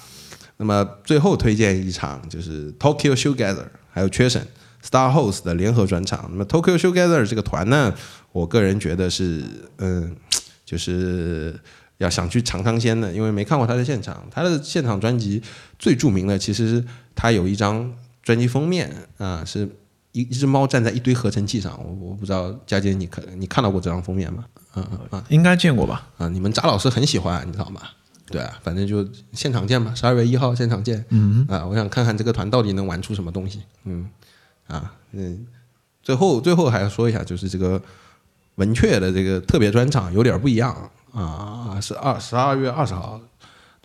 [0.57, 4.41] 那么最后推荐一场就是 Tokyo Showgather 还有缺省
[4.84, 6.27] Star Host 的联合专场。
[6.31, 7.93] 那么 Tokyo Showgather 这个团呢，
[8.31, 9.43] 我个人觉得是
[9.77, 10.15] 嗯，
[10.65, 11.59] 就是。
[12.01, 14.26] 要想去尝尝鲜的，因为没看过他的现场。
[14.31, 15.39] 他的现场专辑
[15.77, 17.93] 最著名的，其实是他有一张
[18.23, 19.69] 专辑封面啊，是
[20.11, 21.80] 一一只猫站在一堆合成器上。
[21.80, 24.43] 我我不知道佳姐，你看你看到过这张封面吗？
[24.73, 26.07] 嗯嗯嗯，应该见过吧？
[26.18, 27.81] 啊，你们扎老师很喜欢，你知道吗？
[28.32, 31.03] 对啊，反正就现场见吧，十二月一号现场见。
[31.10, 33.62] 嗯啊，我想看看这个团到底能玩出什么东西。
[33.84, 34.10] 嗯
[34.68, 35.45] 啊嗯，
[36.02, 37.82] 最后最后还要说一下，就是这个
[38.56, 40.90] 文雀的这个特别专场有点不一样。
[41.12, 43.20] 啊，是二十二月二十号，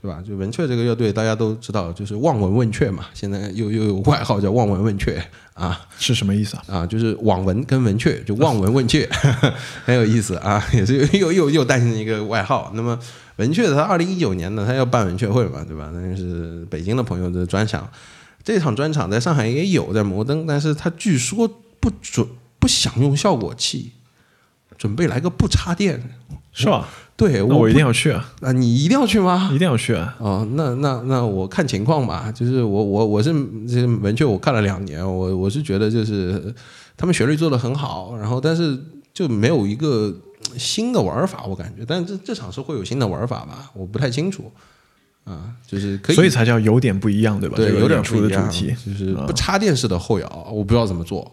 [0.07, 0.23] 对吧？
[0.25, 3.07] 就文雀这个乐队，大家都知道，就是望闻问雀嘛。
[3.13, 5.21] 现在又又有外号叫望闻问雀
[5.55, 6.63] 啊，是什么意思啊？
[6.69, 9.09] 啊，就是网文跟文雀，就望闻问雀，
[9.85, 12.71] 很有意思啊，也是又又又诞生一个外号。
[12.77, 12.97] 那么
[13.37, 15.91] 文雀他二零一九年呢，他要办文雀会嘛，对吧？
[15.93, 17.91] 那就是北京的朋友的专场，
[18.45, 21.49] 这场专场在上海也有，在摩登，但是他据说
[21.81, 22.25] 不准
[22.61, 23.91] 不想用效果器，
[24.79, 26.01] 准备来个不插电，
[26.53, 26.89] 是吧？
[27.17, 28.35] 对，那我一定要去啊！
[28.43, 29.51] 啊，你一定要去吗？
[29.53, 30.15] 一定要去啊！
[30.19, 32.31] 哦，那那那我看情况吧。
[32.31, 33.33] 就是我我我是
[33.67, 36.55] 这文雀，我看了两年，我我是觉得就是
[36.97, 38.79] 他们旋律做的很好，然后但是
[39.15, 40.15] 就没有一个
[40.59, 41.85] 新的玩法，我感觉。
[41.87, 43.71] 但这这场是会有新的玩法吧？
[43.75, 44.53] 我不太清楚。
[45.25, 47.57] 啊，就是可以，所以才叫有点不一样，对吧？
[47.57, 51.29] 对，有点出的主题就是不插电式的后摇，我不知道怎么做。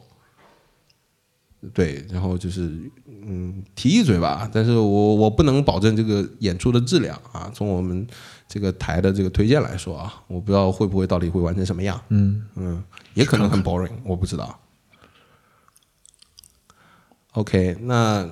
[1.71, 2.69] 对，然后就是
[3.07, 7.49] 嗯提一嘴吧，但是我我不能保证这个演出的质量啊。
[7.53, 8.05] 从我们
[8.49, 12.01] 这个台的这个推荐来说啊，我不知道会不会到底会完成什么样。
[12.09, 12.83] 嗯嗯，
[13.13, 14.59] 也可能很 boring，我不知道。
[17.31, 18.27] OK，那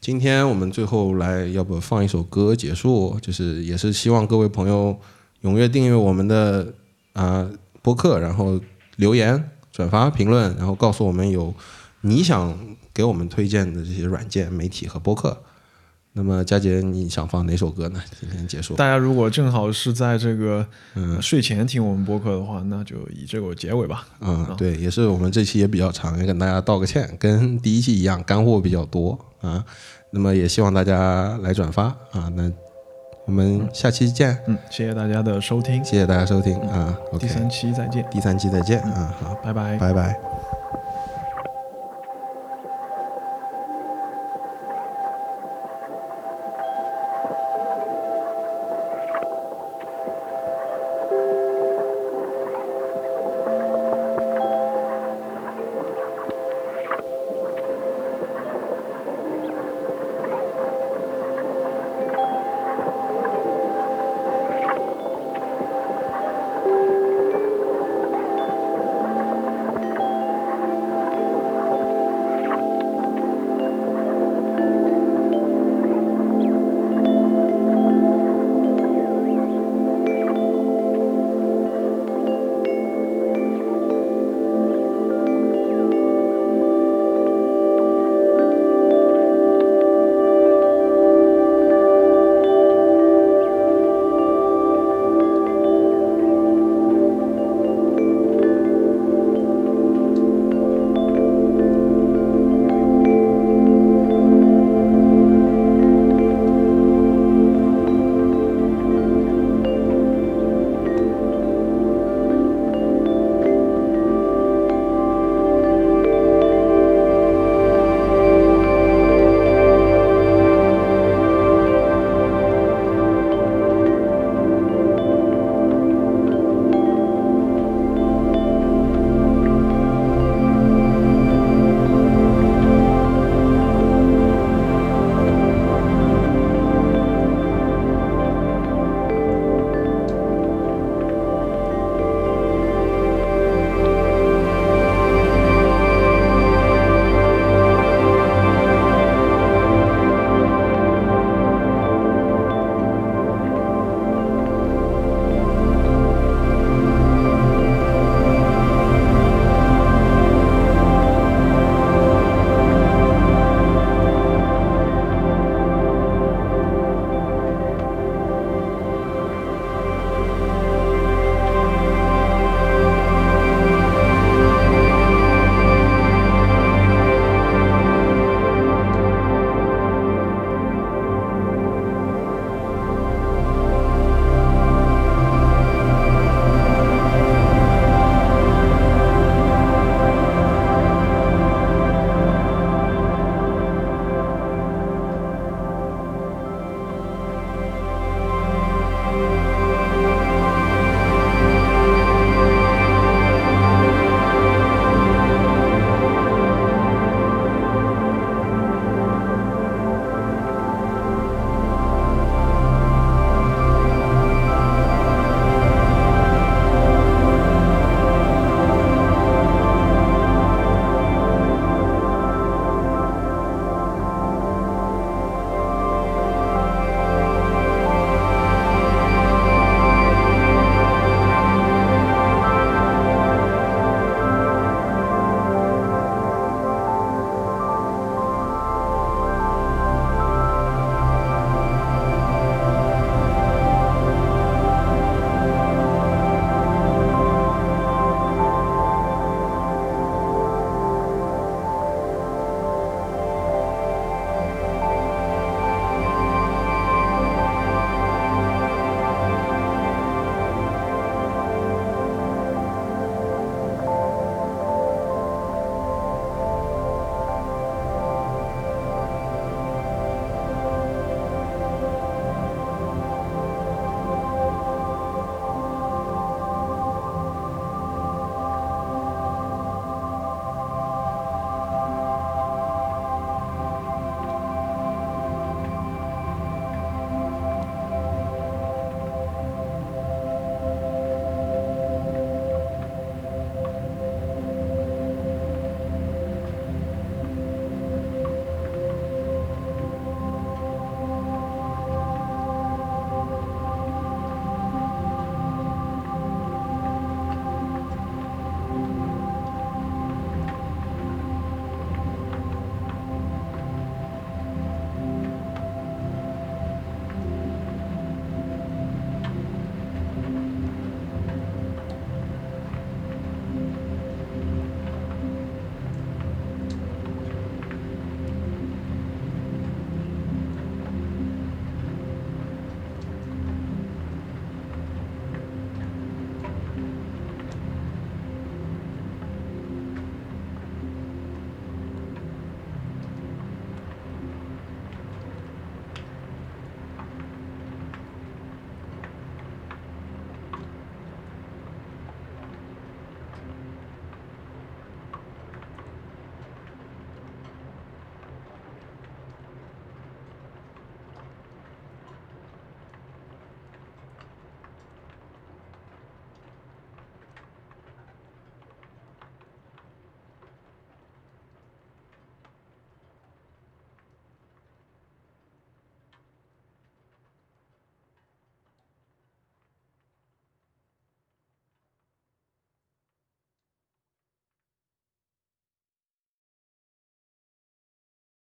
[0.00, 3.18] 今天我们最后来，要不放一首歌结束？
[3.20, 4.96] 就是也是希望各位朋友
[5.42, 6.72] 踊跃订阅我们的
[7.14, 7.50] 啊
[7.82, 8.60] 播客，然后
[8.96, 11.52] 留言、转发、评论，然后告诉我们有。
[12.02, 12.58] 你想
[12.92, 15.42] 给我们推荐的这些软件、媒体和播客，
[16.12, 18.02] 那么佳杰，你想放哪首歌呢？
[18.20, 18.74] 今天结束。
[18.74, 24.06] 大家如果正好是在这个嗯睡前听我们播客的话，那就以这个结尾吧。
[24.20, 29.64] 嗯，对，也是我们这期也比较长，也跟大家道个歉，跟第一期一样，干货比较多啊。
[30.10, 32.30] 那么也希望大家来转发啊。
[32.34, 32.50] 那
[33.24, 34.36] 我们下期见。
[34.48, 36.94] 嗯，谢谢大家的收听，谢谢大家收听啊。
[37.18, 38.04] 第三期再见。
[38.10, 39.14] 第三期再见啊。
[39.22, 40.61] 好，拜拜，拜拜。